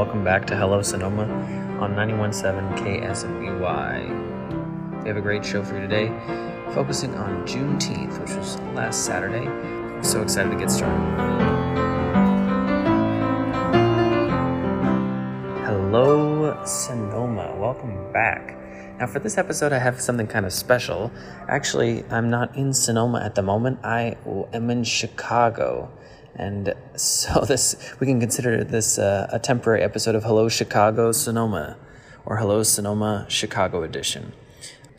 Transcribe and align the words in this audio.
welcome 0.00 0.24
back 0.24 0.46
to 0.46 0.56
Hello 0.56 0.80
Sonoma 0.80 1.24
on 1.78 1.94
91.7 1.94 2.74
KSVY. 2.78 5.02
We 5.02 5.08
have 5.08 5.18
a 5.18 5.20
great 5.20 5.44
show 5.44 5.62
for 5.62 5.74
you 5.74 5.82
today, 5.82 6.08
focusing 6.72 7.14
on 7.16 7.46
Juneteenth, 7.46 8.18
which 8.18 8.34
was 8.34 8.58
last 8.74 9.04
Saturday. 9.04 9.46
I'm 9.46 10.02
so 10.02 10.22
excited 10.22 10.52
to 10.52 10.56
get 10.56 10.70
started. 10.70 10.96
Hello 15.66 16.64
Sonoma, 16.64 17.54
welcome 17.58 18.10
back. 18.10 18.56
Now, 18.98 19.06
for 19.06 19.18
this 19.18 19.36
episode, 19.36 19.74
I 19.74 19.80
have 19.80 20.00
something 20.00 20.26
kind 20.26 20.46
of 20.46 20.54
special. 20.54 21.12
Actually, 21.46 22.06
I'm 22.08 22.30
not 22.30 22.56
in 22.56 22.72
Sonoma 22.72 23.20
at 23.22 23.34
the 23.34 23.42
moment, 23.42 23.80
I 23.84 24.16
am 24.54 24.70
in 24.70 24.82
Chicago. 24.82 25.90
And 26.34 26.74
so 26.96 27.40
this 27.48 27.94
we 28.00 28.06
can 28.06 28.20
consider 28.20 28.64
this 28.64 28.98
uh, 28.98 29.28
a 29.32 29.38
temporary 29.38 29.82
episode 29.82 30.14
of 30.14 30.24
Hello 30.24 30.48
Chicago 30.48 31.12
Sonoma 31.12 31.76
or 32.24 32.36
Hello 32.36 32.62
Sonoma 32.62 33.26
Chicago 33.28 33.82
edition. 33.82 34.32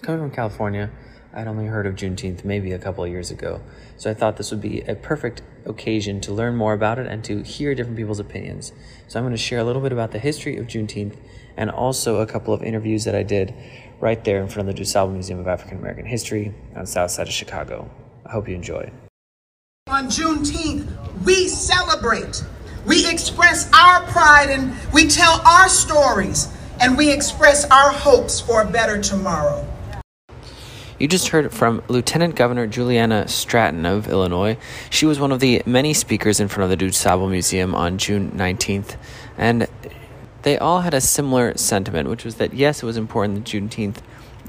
Coming 0.02 0.22
from 0.22 0.32
California, 0.32 0.92
I'd 1.34 1.48
only 1.48 1.68
heard 1.68 1.86
of 1.86 1.96
Juneteenth 1.96 2.44
maybe 2.44 2.72
a 2.72 2.80
couple 2.80 3.04
of 3.04 3.10
years 3.10 3.32
ago, 3.32 3.62
so 3.96 4.10
I 4.10 4.14
thought 4.14 4.38
this 4.38 4.52
would 4.52 4.62
be 4.62 4.82
a 4.82 4.96
perfect 4.96 5.42
occasion 5.66 6.20
to 6.22 6.34
learn 6.34 6.56
more 6.56 6.74
about 6.74 7.00
it 7.00 7.08
and 7.08 7.24
to 7.26 7.44
hear 7.44 7.74
different 7.76 7.98
people's 7.98 8.20
opinions. 8.20 8.74
So 9.08 9.20
I'm 9.20 9.24
going 9.24 9.34
to 9.34 9.42
share 9.42 9.60
a 9.60 9.64
little 9.64 9.82
bit 9.82 9.94
about 9.94 10.12
the 10.12 10.20
history 10.20 10.58
of 10.58 10.66
Juneteenth 10.68 11.16
and 11.56 11.70
also 11.70 12.20
a 12.20 12.26
couple 12.26 12.54
of 12.54 12.64
interviews 12.64 13.06
that 13.06 13.16
I 13.16 13.24
did 13.24 13.54
right 14.00 14.24
there 14.24 14.42
in 14.42 14.48
front 14.48 14.68
of 14.68 14.76
the 14.76 14.82
DuSable 14.82 15.14
Museum 15.14 15.40
of 15.40 15.48
African 15.48 15.78
American 15.78 16.06
History 16.06 16.54
on 16.76 16.82
the 16.82 16.88
south 16.88 17.12
side 17.12 17.28
of 17.28 17.34
Chicago. 17.34 17.90
I 18.26 18.32
hope 18.32 18.50
you 18.50 18.56
enjoy. 18.56 18.92
On 19.92 20.06
Juneteenth, 20.06 20.88
we 21.26 21.50
celebrate, 21.50 22.46
we 22.86 23.12
express 23.12 23.70
our 23.74 24.04
pride, 24.04 24.50
and 24.50 24.74
we 24.94 25.06
tell 25.06 25.42
our 25.42 25.68
stories, 25.68 26.48
and 26.80 26.96
we 26.98 27.12
express 27.12 27.66
our 27.70 27.92
hopes 27.92 28.40
for 28.40 28.62
a 28.62 28.66
better 28.66 29.02
tomorrow. 29.02 29.68
You 30.98 31.10
just 31.10 31.28
heard 31.28 31.52
from 31.52 31.84
Lieutenant 31.90 32.36
Governor 32.36 32.68
Juliana 32.68 33.28
Stratton 33.28 33.86
of 33.86 34.08
Illinois. 34.08 34.58
She 34.90 35.06
was 35.06 35.20
one 35.20 35.34
of 35.34 35.42
the 35.42 35.62
many 35.66 35.94
speakers 35.94 36.40
in 36.40 36.48
front 36.48 36.72
of 36.72 36.80
the 36.80 36.86
DuSable 36.86 37.30
Museum 37.30 37.76
on 37.76 37.98
June 37.98 38.32
19th, 38.32 38.96
and 39.38 39.68
they 40.44 40.58
all 40.58 40.82
had 40.82 40.94
a 40.94 41.02
similar 41.02 41.58
sentiment, 41.58 42.08
which 42.08 42.24
was 42.24 42.36
that 42.36 42.54
yes, 42.54 42.82
it 42.82 42.86
was 42.86 42.96
important 42.96 43.44
that 43.44 43.52
Juneteenth 43.52 43.98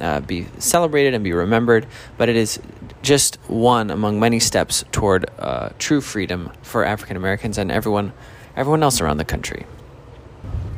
uh, 0.03 0.21
be 0.21 0.47
celebrated 0.59 1.15
and 1.15 1.23
be 1.23 1.33
remembered, 1.33 1.87
but 2.19 2.29
it 2.29 2.37
is 2.37 2.61
just 3.03 3.37
one 3.49 3.91
among 3.91 4.19
many 4.21 4.41
steps 4.41 4.85
toward 4.93 5.31
uh, 5.39 5.71
true 5.79 6.01
freedom 6.01 6.51
for 6.63 6.85
African 6.85 7.17
Americans 7.17 7.57
and 7.57 7.71
everyone, 7.71 8.13
everyone 8.57 8.83
else 8.83 9.01
around 9.01 9.19
the 9.19 9.25
country. 9.25 9.65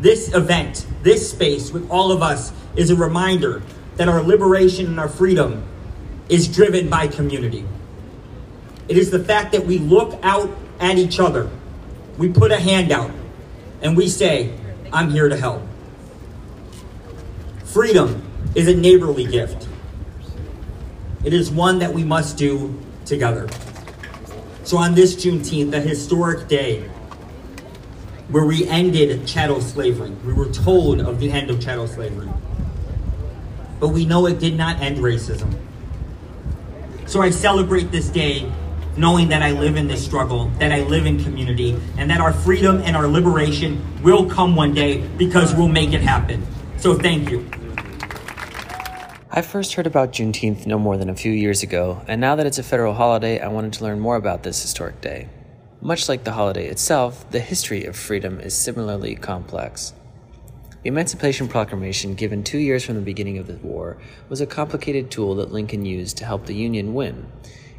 This 0.00 0.34
event, 0.34 0.86
this 1.03 1.31
space 1.31 1.72
with 1.72 1.91
all 1.91 2.12
of 2.12 2.22
us, 2.22 2.53
is 2.77 2.91
a 2.91 2.97
reminder 2.97 3.62
that 3.97 4.08
our 4.08 4.22
liberation 4.22 4.86
and 4.86 5.00
our 5.00 5.08
freedom 5.08 5.64
is 6.28 6.47
driven 6.47 6.91
by 6.91 7.09
community. 7.09 7.64
It 8.88 8.98
is 8.98 9.11
the 9.11 9.19
fact 9.19 9.53
that 9.53 9.64
we 9.64 9.78
look 9.78 10.19
out 10.22 10.50
at 10.81 10.98
each 10.98 11.19
other, 11.19 11.48
we 12.19 12.28
put 12.28 12.53
a 12.53 12.59
hand 12.59 12.92
out, 12.92 13.11
and 13.81 13.97
we 13.97 14.09
say, 14.09 14.53
I'm 14.92 15.11
here 15.11 15.28
to 15.28 15.36
help. 15.36 15.62
Freedom 17.64 18.23
is 18.55 18.69
a 18.69 18.74
neighborly 18.74 19.27
gift. 19.27 19.69
It 21.24 21.33
is 21.33 21.50
one 21.50 21.78
that 21.78 21.92
we 21.92 22.05
must 22.05 22.36
do 22.36 22.78
together. 23.05 23.48
So 24.64 24.77
on 24.77 24.94
this 24.94 25.16
Juneteenth, 25.16 25.70
the 25.70 25.80
historic 25.80 26.48
day 26.48 26.88
where 28.28 28.44
we 28.44 28.66
ended 28.69 29.27
chattel 29.27 29.60
slavery, 29.60 30.10
we 30.25 30.32
were 30.32 30.48
told 30.48 31.00
of 31.00 31.20
the 31.20 31.30
end 31.30 31.50
of 31.50 31.60
chattel 31.60 31.86
slavery. 31.86 32.28
But 33.80 33.88
we 33.88 34.06
know 34.06 34.26
it 34.26 34.38
did 34.38 34.56
not 34.56 34.81
end 34.81 34.98
racism. 34.98 35.54
So 37.06 37.20
I 37.20 37.31
celebrate 37.31 37.91
this 37.91 38.09
day 38.09 38.50
knowing 38.97 39.28
that 39.28 39.43
I 39.43 39.50
live 39.50 39.76
in 39.76 39.88
this 39.88 40.04
struggle, 40.04 40.47
that 40.59 40.72
I 40.72 40.81
live 40.82 41.04
in 41.04 41.22
community, 41.22 41.78
and 41.98 42.09
that 42.10 42.20
our 42.20 42.32
freedom 42.32 42.81
and 42.84 42.97
our 42.97 43.06
liberation 43.06 43.84
will 44.03 44.28
come 44.31 44.56
one 44.56 44.72
day 44.72 45.06
because 45.19 45.54
we'll 45.54 45.69
make 45.69 45.93
it 45.93 46.00
happen. 46.00 46.47
So 46.78 46.94
thank 46.94 47.31
you. 47.31 47.48
I 49.37 49.43
first 49.43 49.75
heard 49.75 49.89
about 49.89 50.12
Juneteenth 50.12 50.65
no 50.65 50.78
more 50.78 50.97
than 50.97 51.11
a 51.11 51.17
few 51.17 51.33
years 51.33 51.65
ago, 51.65 52.00
and 52.06 52.21
now 52.21 52.37
that 52.37 52.47
it's 52.47 52.61
a 52.61 52.62
federal 52.62 52.95
holiday, 52.95 53.41
I 53.41 53.49
wanted 53.49 53.72
to 53.72 53.83
learn 53.83 53.99
more 53.99 54.15
about 54.15 54.45
this 54.45 54.62
historic 54.62 55.00
day. 55.00 55.27
Much 55.81 56.09
like 56.09 56.22
the 56.22 56.31
holiday 56.31 56.69
itself, 56.69 57.28
the 57.33 57.41
history 57.41 57.84
of 57.84 57.97
freedom 57.97 58.39
is 58.39 58.56
similarly 58.56 59.17
complex. 59.17 59.93
The 60.84 60.89
Emancipation 60.89 61.49
Proclamation, 61.49 62.15
given 62.15 62.44
two 62.44 62.59
years 62.59 62.84
from 62.84 62.94
the 62.94 63.00
beginning 63.00 63.39
of 63.39 63.49
the 63.49 63.56
war, 63.56 63.97
was 64.28 64.41
a 64.41 64.47
complicated 64.47 65.11
tool 65.11 65.34
that 65.34 65.50
Lincoln 65.50 65.84
used 65.84 66.17
to 66.19 66.25
help 66.25 66.47
the 66.47 66.55
Union 66.55 66.94
win. 66.94 67.27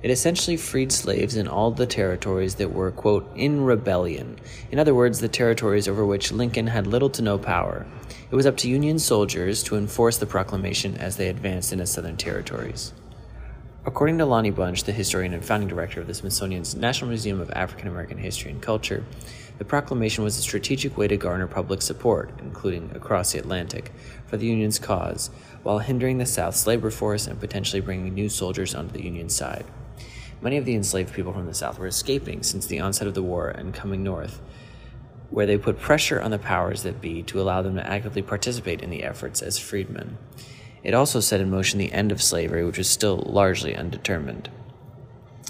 It 0.04 0.12
essentially 0.12 0.58
freed 0.58 0.92
slaves 0.92 1.38
in 1.38 1.48
all 1.48 1.72
the 1.72 1.86
territories 1.86 2.56
that 2.56 2.74
were, 2.74 2.92
quote, 2.92 3.32
in 3.34 3.64
rebellion. 3.64 4.40
In 4.72 4.78
other 4.78 4.94
words, 4.94 5.22
the 5.22 5.30
territories 5.30 5.88
over 5.88 6.06
which 6.06 6.34
Lincoln 6.34 6.68
had 6.68 6.86
little 6.86 7.10
to 7.12 7.22
no 7.22 7.38
power. 7.38 7.86
It 8.32 8.36
was 8.36 8.48
up 8.48 8.58
to 8.58 8.70
Union 8.70 8.98
soldiers 8.98 9.62
to 9.64 9.78
enforce 9.78 10.18
the 10.18 10.26
proclamation 10.26 10.98
as 10.98 11.16
they 11.16 11.30
advanced 11.30 11.72
into 11.72 11.86
southern 11.86 12.18
territories. 12.18 12.92
According 13.86 14.18
to 14.18 14.26
Lonnie 14.26 14.50
Bunch, 14.50 14.84
the 14.84 14.92
historian 14.92 15.32
and 15.36 15.46
founding 15.46 15.70
director 15.70 16.02
of 16.02 16.08
the 16.08 16.16
Smithsonian's 16.16 16.74
National 16.74 17.10
Museum 17.10 17.40
of 17.40 17.52
African 17.52 17.88
American 17.88 18.18
History 18.18 18.50
and 18.50 18.60
Culture, 18.64 19.06
the 19.60 19.64
proclamation 19.64 20.24
was 20.24 20.40
a 20.40 20.42
strategic 20.42 20.98
way 20.98 21.08
to 21.08 21.18
garner 21.18 21.46
public 21.46 21.84
support, 21.84 22.32
including 22.40 22.90
across 22.96 23.32
the 23.32 23.38
Atlantic, 23.38 23.92
for 24.26 24.38
the 24.38 24.48
Union's 24.48 24.80
cause, 24.80 25.30
while 25.62 25.78
hindering 25.78 26.18
the 26.18 26.26
South's 26.26 26.66
labor 26.66 26.90
force 26.90 27.28
and 27.28 27.40
potentially 27.40 27.80
bringing 27.80 28.16
new 28.16 28.28
soldiers 28.28 28.74
onto 28.74 28.94
the 28.94 29.04
Union 29.04 29.30
side. 29.30 29.66
Many 30.42 30.58
of 30.58 30.66
the 30.66 30.76
enslaved 30.76 31.14
people 31.14 31.32
from 31.32 31.46
the 31.46 31.54
South 31.54 31.78
were 31.78 31.86
escaping 31.86 32.42
since 32.42 32.66
the 32.66 32.80
onset 32.80 33.08
of 33.08 33.14
the 33.14 33.22
war 33.22 33.50
and 33.50 33.72
coming 33.72 34.02
north, 34.02 34.42
where 35.36 35.46
they 35.46 35.58
put 35.58 35.78
pressure 35.78 36.22
on 36.22 36.32
the 36.32 36.40
powers 36.40 36.84
that 36.84 37.02
be 37.02 37.22
to 37.22 37.42
allow 37.42 37.62
them 37.62 37.76
to 37.76 37.86
actively 37.86 38.22
participate 38.22 38.82
in 38.82 38.90
the 38.90 39.04
efforts 39.04 39.42
as 39.42 39.60
freedmen. 39.60 40.18
It 40.82 40.94
also 40.94 41.20
set 41.20 41.42
in 41.42 41.50
motion 41.50 41.78
the 41.78 41.92
end 41.92 42.14
of 42.14 42.24
slavery, 42.24 42.64
which 42.64 42.78
was 42.78 42.90
still 42.90 43.18
largely 43.18 43.76
undetermined. 43.76 44.50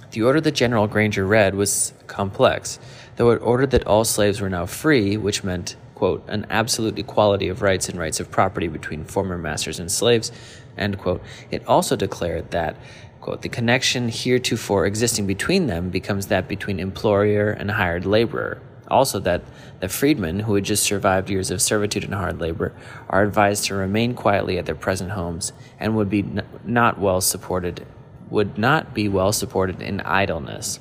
The 0.09 0.23
order 0.23 0.41
that 0.41 0.55
General 0.55 0.87
Granger 0.87 1.23
read 1.23 1.53
was 1.53 1.93
complex, 2.07 2.79
though 3.17 3.29
it 3.29 3.43
ordered 3.43 3.69
that 3.69 3.85
all 3.85 4.03
slaves 4.05 4.41
were 4.41 4.49
now 4.49 4.65
free, 4.65 5.17
which 5.17 5.43
meant, 5.43 5.75
quote, 5.93 6.27
an 6.27 6.47
absolute 6.49 6.97
equality 6.97 7.47
of 7.47 7.61
rights 7.61 7.87
and 7.87 7.99
rights 7.99 8.19
of 8.19 8.31
property 8.31 8.67
between 8.67 9.05
former 9.05 9.37
masters 9.37 9.79
and 9.79 9.91
slaves, 9.91 10.31
end 10.79 10.97
quote. 10.97 11.21
It 11.51 11.63
also 11.67 11.95
declared 11.95 12.49
that 12.49 12.75
Quote, 13.21 13.41
the 13.41 13.49
connection 13.49 14.07
heretofore 14.07 14.85
existing 14.85 15.25
between 15.25 15.65
them 15.65 15.89
becomes 15.89 16.27
that 16.27 16.47
between 16.47 16.79
employer 16.79 17.49
and 17.49 17.71
hired 17.71 18.05
laborer. 18.05 18.61
Also, 18.87 19.19
that 19.19 19.41
the 19.79 19.89
freedmen, 19.89 20.41
who 20.41 20.55
had 20.55 20.63
just 20.63 20.83
survived 20.83 21.29
years 21.29 21.51
of 21.51 21.61
servitude 21.61 22.03
and 22.03 22.13
hard 22.13 22.39
labor, 22.39 22.73
are 23.09 23.23
advised 23.23 23.65
to 23.65 23.75
remain 23.75 24.13
quietly 24.13 24.57
at 24.57 24.65
their 24.65 24.75
present 24.75 25.11
homes 25.11 25.53
and 25.79 25.95
would 25.95 26.09
be 26.09 26.19
n- 26.19 26.45
not 26.63 26.99
well 26.99 27.21
supported, 27.21 27.85
would 28.29 28.57
not 28.57 28.93
be 28.93 29.09
well 29.09 29.31
supported 29.31 29.81
in 29.81 30.01
idleness. 30.01 30.79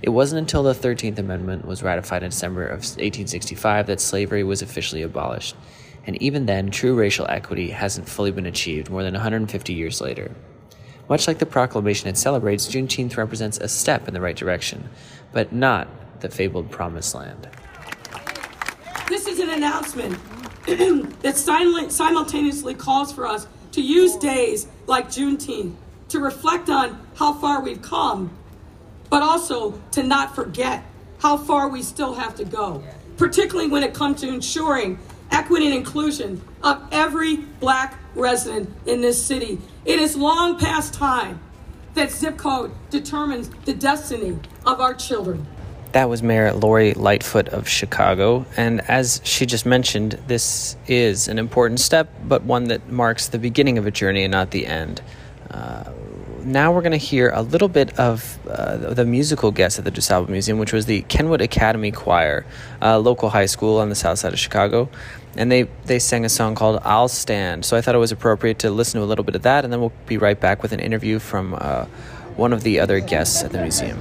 It 0.00 0.10
wasn't 0.10 0.40
until 0.40 0.62
the 0.62 0.74
13th 0.74 1.18
Amendment 1.18 1.64
was 1.64 1.82
ratified 1.82 2.22
in 2.22 2.30
December 2.30 2.66
of 2.66 2.80
1865 2.80 3.86
that 3.86 4.00
slavery 4.00 4.44
was 4.44 4.62
officially 4.62 5.02
abolished. 5.02 5.56
And 6.06 6.20
even 6.20 6.46
then, 6.46 6.70
true 6.70 6.94
racial 6.94 7.26
equity 7.30 7.70
hasn't 7.70 8.08
fully 8.08 8.30
been 8.30 8.46
achieved 8.46 8.90
more 8.90 9.02
than 9.02 9.14
150 9.14 9.72
years 9.72 10.00
later. 10.00 10.30
Much 11.08 11.26
like 11.26 11.38
the 11.38 11.46
proclamation 11.46 12.08
it 12.08 12.16
celebrates, 12.16 12.68
Juneteenth 12.68 13.16
represents 13.16 13.58
a 13.58 13.68
step 13.68 14.06
in 14.08 14.14
the 14.14 14.20
right 14.20 14.36
direction, 14.36 14.88
but 15.32 15.52
not 15.52 15.88
the 16.24 16.30
fabled 16.30 16.70
promised 16.70 17.14
land. 17.14 17.46
This 19.10 19.26
is 19.26 19.40
an 19.40 19.50
announcement 19.50 20.18
that 21.20 21.34
simultaneously 21.90 22.74
calls 22.74 23.12
for 23.12 23.26
us 23.26 23.46
to 23.72 23.82
use 23.82 24.16
days 24.16 24.66
like 24.86 25.08
Juneteenth 25.08 25.74
to 26.08 26.20
reflect 26.20 26.70
on 26.70 26.98
how 27.16 27.34
far 27.34 27.60
we've 27.60 27.82
come, 27.82 28.34
but 29.10 29.22
also 29.22 29.78
to 29.90 30.02
not 30.02 30.34
forget 30.34 30.82
how 31.18 31.36
far 31.36 31.68
we 31.68 31.82
still 31.82 32.14
have 32.14 32.34
to 32.36 32.44
go, 32.46 32.82
particularly 33.18 33.68
when 33.68 33.82
it 33.82 33.92
comes 33.92 34.22
to 34.22 34.28
ensuring 34.28 34.98
equity 35.30 35.66
and 35.66 35.74
inclusion 35.74 36.40
of 36.62 36.82
every 36.90 37.36
black 37.36 37.98
resident 38.14 38.74
in 38.86 39.02
this 39.02 39.22
city. 39.22 39.58
It 39.84 39.98
is 39.98 40.16
long 40.16 40.58
past 40.58 40.94
time 40.94 41.38
that 41.92 42.10
zip 42.10 42.38
code 42.38 42.72
determines 42.88 43.50
the 43.66 43.74
destiny 43.74 44.38
of 44.64 44.80
our 44.80 44.94
children. 44.94 45.46
That 45.94 46.08
was 46.08 46.24
Mayor 46.24 46.52
Lori 46.52 46.92
Lightfoot 46.92 47.50
of 47.50 47.68
Chicago. 47.68 48.46
And 48.56 48.80
as 48.90 49.20
she 49.22 49.46
just 49.46 49.64
mentioned, 49.64 50.18
this 50.26 50.74
is 50.88 51.28
an 51.28 51.38
important 51.38 51.78
step, 51.78 52.12
but 52.24 52.42
one 52.42 52.64
that 52.64 52.88
marks 52.88 53.28
the 53.28 53.38
beginning 53.38 53.78
of 53.78 53.86
a 53.86 53.92
journey 53.92 54.24
and 54.24 54.32
not 54.32 54.50
the 54.50 54.66
end. 54.66 55.02
Uh, 55.52 55.84
now 56.42 56.72
we're 56.72 56.80
going 56.80 56.90
to 56.90 56.96
hear 56.98 57.30
a 57.30 57.42
little 57.42 57.68
bit 57.68 57.96
of 57.96 58.40
uh, 58.48 58.92
the 58.92 59.04
musical 59.04 59.52
guest 59.52 59.78
at 59.78 59.84
the 59.84 59.92
DuSable 59.92 60.28
Museum, 60.28 60.58
which 60.58 60.72
was 60.72 60.86
the 60.86 61.02
Kenwood 61.02 61.40
Academy 61.40 61.92
Choir, 61.92 62.44
a 62.80 62.98
local 62.98 63.30
high 63.30 63.46
school 63.46 63.78
on 63.78 63.88
the 63.88 63.94
south 63.94 64.18
side 64.18 64.32
of 64.32 64.38
Chicago. 64.40 64.88
And 65.36 65.52
they, 65.52 65.68
they 65.84 66.00
sang 66.00 66.24
a 66.24 66.28
song 66.28 66.56
called 66.56 66.80
I'll 66.82 67.06
Stand. 67.06 67.64
So 67.64 67.76
I 67.76 67.80
thought 67.80 67.94
it 67.94 67.98
was 67.98 68.10
appropriate 68.10 68.58
to 68.58 68.70
listen 68.72 68.98
to 68.98 69.04
a 69.04 69.06
little 69.06 69.24
bit 69.24 69.36
of 69.36 69.42
that, 69.42 69.62
and 69.62 69.72
then 69.72 69.78
we'll 69.78 69.92
be 70.06 70.18
right 70.18 70.40
back 70.40 70.60
with 70.60 70.72
an 70.72 70.80
interview 70.80 71.20
from 71.20 71.54
uh, 71.56 71.84
one 72.34 72.52
of 72.52 72.64
the 72.64 72.80
other 72.80 72.98
guests 72.98 73.44
at 73.44 73.52
the 73.52 73.62
museum. 73.62 74.00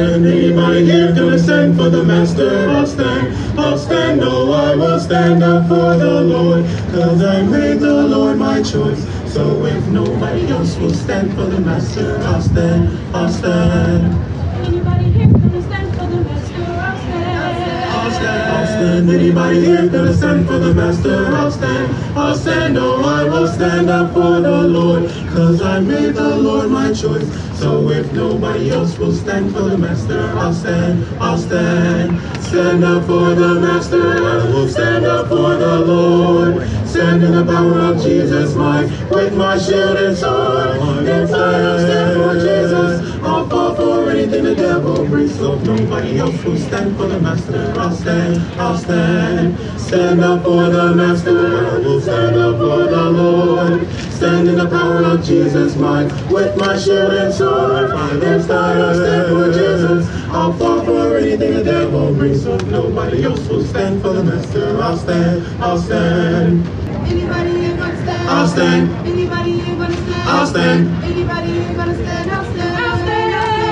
Stand. 0.00 0.24
Anybody 0.24 0.86
here 0.86 1.12
gonna 1.12 1.38
stand 1.38 1.76
for 1.76 1.90
the 1.90 2.02
master? 2.02 2.70
I'll 2.70 2.86
stand. 2.86 3.60
I'll 3.60 3.76
stand. 3.76 4.20
No, 4.20 4.50
I 4.50 4.74
will 4.74 4.98
stand 4.98 5.42
up 5.42 5.68
for 5.68 5.94
the 5.96 6.22
Lord. 6.22 6.64
Cause 6.90 7.22
I 7.22 7.42
made 7.42 7.80
the 7.80 8.06
Lord 8.08 8.38
my 8.38 8.62
choice. 8.62 9.04
So 9.30 9.66
if 9.66 9.86
nobody 9.88 10.48
else 10.48 10.78
will 10.78 10.94
stand 10.94 11.34
for 11.34 11.44
the 11.44 11.60
master, 11.60 12.16
I'll 12.22 12.40
stand. 12.40 12.88
I'll 13.14 13.28
stand. 13.28 14.14
Anybody 14.64 15.12
here 15.12 15.28
gonna 15.28 15.62
stand 15.68 15.94
for 15.94 16.06
the 16.06 16.20
master? 16.24 16.64
I'll 16.64 16.96
stand. 16.96 17.90
I'll 17.92 18.10
stand. 18.10 18.52
I'll 18.56 18.66
stand. 18.66 19.10
Anybody 19.10 19.60
here 19.60 19.88
gonna 19.90 20.14
stand 20.14 20.46
for 20.46 20.58
the 20.58 20.72
master? 20.72 21.26
I'll 21.26 21.50
stand. 21.50 22.16
I'll 22.16 22.34
stand. 22.34 22.74
No, 22.74 23.04
I 23.04 23.24
will 23.24 23.48
stand 23.48 23.90
up 23.90 24.14
for 24.14 24.40
the 24.40 24.62
Lord. 24.62 25.10
Cause 25.28 25.60
I 25.60 25.80
made 25.80 26.14
the 26.14 26.36
Lord 26.38 26.70
my 26.70 26.88
choice. 26.94 27.49
So 27.60 27.90
if 27.90 28.10
nobody 28.14 28.70
else 28.70 28.96
will 28.96 29.12
stand 29.12 29.52
for 29.52 29.60
the 29.60 29.76
master, 29.76 30.18
I'll 30.18 30.54
stand. 30.54 31.04
I'll 31.20 31.36
stand. 31.36 32.18
Stand 32.42 32.82
up 32.82 33.04
for 33.04 33.34
the 33.34 33.60
master. 33.60 34.00
I 34.00 34.48
will 34.48 34.66
stand 34.66 35.04
up 35.04 35.28
for 35.28 35.56
the 35.56 35.80
Lord. 35.80 36.66
Stand 36.88 37.22
in 37.22 37.32
the 37.32 37.44
power 37.44 37.80
of 37.80 38.02
Jesus' 38.02 38.54
might 38.54 38.88
with 39.10 39.36
my 39.36 39.58
shield 39.58 39.98
and 39.98 40.16
sword. 40.16 41.06
If 41.06 41.30
I 41.34 41.76
stand 41.84 42.16
for 42.16 42.34
Jesus, 42.34 43.22
I'll 43.22 43.46
fall 43.46 43.74
for 43.74 44.10
anything 44.10 44.44
the 44.44 44.54
devil 44.54 45.06
brings. 45.06 45.36
So 45.36 45.56
nobody 45.56 46.18
else 46.18 46.42
will 46.42 46.56
stand 46.56 46.96
for 46.96 47.08
the 47.08 47.20
master, 47.20 47.74
I'll 47.76 47.94
stand. 47.94 48.40
I'll 48.58 48.78
stand. 48.78 49.58
Stand 49.78 50.24
up 50.24 50.44
for 50.44 50.70
the 50.70 50.94
master. 50.94 51.66
I 51.66 51.78
will 51.78 52.00
stand 52.00 52.36
up 52.36 52.56
for 52.56 52.86
the 52.88 53.10
Lord. 53.10 53.99
Stand 54.20 54.50
in 54.50 54.56
the 54.56 54.68
power 54.68 55.02
of 55.02 55.24
Jesus' 55.24 55.76
might 55.76 56.12
with 56.30 56.54
my 56.58 56.76
shield 56.76 57.10
and 57.10 57.32
sword. 57.32 57.88
If 57.88 57.96
I 57.96 58.18
don't 58.20 58.42
stand 58.42 59.32
for 59.32 59.46
Jesus, 59.50 60.06
I'll 60.28 60.52
fall 60.52 60.84
for 60.84 61.16
anything 61.16 61.54
the 61.54 61.64
devil 61.64 62.12
brings. 62.12 62.42
So 62.42 62.58
nobody 62.58 63.24
else 63.24 63.48
will 63.48 63.64
stand 63.64 64.02
for 64.02 64.12
the 64.12 64.22
master, 64.22 64.76
I'll 64.82 64.98
stand. 64.98 65.46
I'll 65.58 65.78
stand. 65.78 66.68
Anybody 67.08 67.50
here 67.64 67.76
gonna 67.78 67.96
stand? 67.96 68.28
I'll 68.28 68.46
stand. 68.46 69.06
Anybody 69.08 69.52
here 69.58 69.76
gonna 69.76 69.96
stand? 69.96 70.28
I'll 70.28 70.46
stand. 70.46 71.02
Anybody 71.02 71.52
here 71.52 71.74
gonna 71.74 71.94
stand? 71.96 72.30
I'll 72.30 72.44
stand. 72.44 72.76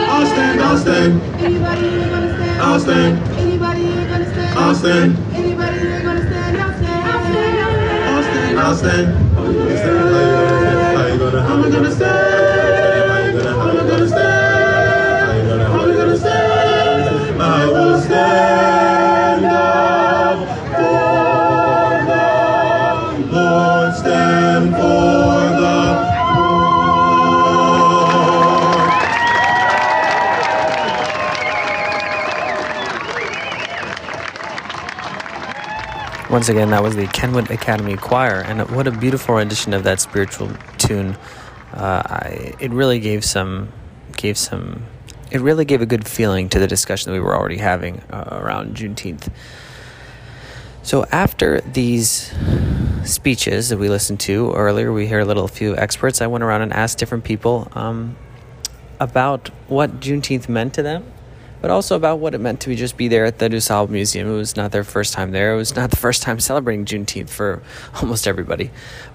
I'll 0.09 0.27
stand. 0.27 0.61
I'll 0.63 0.79
stand. 0.79 1.23
Anybody 1.45 1.91
here 1.91 2.09
gonna 2.09 2.35
stand? 2.35 2.63
I'll 2.63 2.81
stand. 2.81 3.21
Anybody 3.37 3.83
here 3.83 4.09
gonna 4.09 4.33
stand? 4.33 4.59
I'll 4.59 4.75
stand. 4.75 5.35
Anybody 5.37 5.79
here 5.79 6.03
gonna 6.03 6.27
stand? 6.27 6.57
I'll 6.57 6.73
stand. 6.73 7.07
I'll 8.09 8.23
stand. 8.23 8.59
I'll 8.59 8.75
stand. 8.75 9.28
Gonna 11.73 11.93
stand? 11.93 13.11
How 13.11 13.27
you 13.27 13.43
gonna? 13.43 13.83
You 15.89 15.97
gonna? 15.97 16.19
I 17.41 17.67
will 17.67 18.01
stand 18.03 19.47
up 19.47 20.49
for 20.77 22.07
the 23.29 23.33
Lord. 23.35 23.95
Stand 23.97 24.73
for 24.77 24.81
the. 25.61 26.21
Once 36.31 36.49
again, 36.51 36.71
that 36.71 36.83
was 36.83 36.97
the 36.97 37.07
Kenwood 37.09 37.51
Academy 37.51 37.97
Choir, 37.97 38.43
and 38.47 38.71
what 38.71 38.87
a 38.87 38.93
beautiful 38.93 39.37
rendition 39.37 39.75
of 39.75 39.85
that 39.85 40.01
spiritual 40.01 40.51
tune. 40.89 41.17
Uh, 41.73 42.03
I, 42.05 42.55
it 42.59 42.71
really 42.71 42.99
gave 42.99 43.25
some, 43.25 43.73
gave 44.17 44.39
some, 44.39 44.85
it 45.31 45.41
really 45.41 45.65
gave 45.65 45.83
a 45.83 45.87
good 45.87 46.07
feeling 46.09 46.49
to 46.49 46.59
the 46.59 46.67
discussion 46.67 47.13
that 47.13 47.19
we 47.19 47.25
were 47.25 47.37
already 47.37 47.59
having 47.59 48.01
uh, 48.11 48.41
around 48.43 48.75
Juneteenth. 48.75 49.31
So 50.83 51.05
after 51.13 51.61
these 51.61 52.33
speeches 53.05 53.69
that 53.69 53.79
we 53.79 53.89
listened 53.91 54.21
to 54.21 54.53
earlier, 54.53 54.93
we 54.93 55.07
heard 55.07 55.23
a 55.23 55.27
little 55.27 55.49
few 55.49 55.77
experts. 55.77 56.23
I 56.23 56.27
went 56.27 56.43
around 56.43 56.63
and 56.63 56.73
asked 56.73 56.99
different 56.99 57.25
people 57.25 57.69
um, 57.75 58.17
about 58.99 59.49
what 59.69 60.01
Juneteenth 60.01 60.49
meant 60.49 60.73
to 60.75 60.83
them, 60.83 61.05
but 61.61 61.71
also 61.71 61.97
about 61.97 62.19
what 62.19 62.35
it 62.35 62.39
meant 62.39 62.61
to 62.61 62.69
be 62.69 62.77
just 62.77 62.97
be 62.97 63.09
there 63.09 63.25
at 63.25 63.39
the 63.39 63.49
DuSable 63.49 63.91
Museum. 63.91 64.29
It 64.29 64.37
was 64.37 64.57
not 64.57 64.73
their 64.73 64.85
first 64.85 65.13
time 65.13 65.33
there. 65.33 65.55
It 65.55 65.57
was 65.57 65.75
not 65.75 65.91
the 65.91 65.97
first 65.97 66.23
time 66.23 66.41
celebrating 66.41 66.85
Juneteenth 66.85 67.31
for 67.31 67.63
almost 68.01 68.27
everybody. 68.27 68.71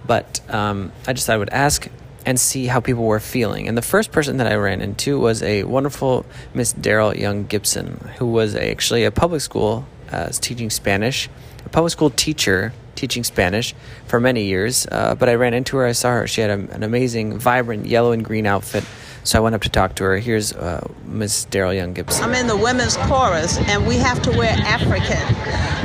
But 0.05 0.41
um, 0.49 0.91
I 1.07 1.13
just 1.13 1.27
thought 1.27 1.33
I 1.33 1.37
would 1.37 1.49
ask 1.49 1.87
and 2.25 2.39
see 2.39 2.67
how 2.67 2.79
people 2.79 3.03
were 3.05 3.19
feeling. 3.19 3.67
And 3.67 3.77
the 3.77 3.81
first 3.81 4.11
person 4.11 4.37
that 4.37 4.47
I 4.47 4.55
ran 4.55 4.81
into 4.81 5.19
was 5.19 5.43
a 5.43 5.63
wonderful 5.63 6.25
Miss 6.53 6.73
Daryl 6.73 7.17
Young 7.17 7.45
Gibson, 7.45 8.11
who 8.17 8.27
was 8.27 8.55
actually 8.55 9.03
a 9.03 9.11
public 9.11 9.41
school 9.41 9.85
uh, 10.11 10.29
teaching 10.29 10.69
Spanish, 10.69 11.29
a 11.65 11.69
public 11.69 11.91
school 11.91 12.09
teacher 12.09 12.73
teaching 12.95 13.23
Spanish 13.23 13.73
for 14.07 14.19
many 14.19 14.45
years. 14.45 14.87
Uh, 14.89 15.15
but 15.15 15.27
I 15.27 15.35
ran 15.35 15.53
into 15.53 15.77
her, 15.77 15.85
I 15.85 15.91
saw 15.93 16.11
her. 16.11 16.27
She 16.27 16.41
had 16.41 16.49
a, 16.49 16.73
an 16.73 16.83
amazing, 16.83 17.39
vibrant 17.39 17.85
yellow 17.85 18.11
and 18.11 18.23
green 18.23 18.45
outfit. 18.45 18.85
So 19.25 19.39
I 19.39 19.41
went 19.41 19.55
up 19.55 19.61
to 19.61 19.69
talk 19.69 19.95
to 19.95 20.03
her. 20.03 20.17
Here's 20.17 20.51
uh, 20.51 20.85
Miss 21.05 21.45
Daryl 21.45 21.73
Young 21.73 21.93
Gibson. 21.93 22.23
I'm 22.25 22.33
in 22.33 22.47
the 22.47 22.57
women's 22.57 22.97
chorus, 22.97 23.57
and 23.69 23.87
we 23.87 23.95
have 23.95 24.21
to 24.23 24.31
wear 24.31 24.51
African. 24.51 25.23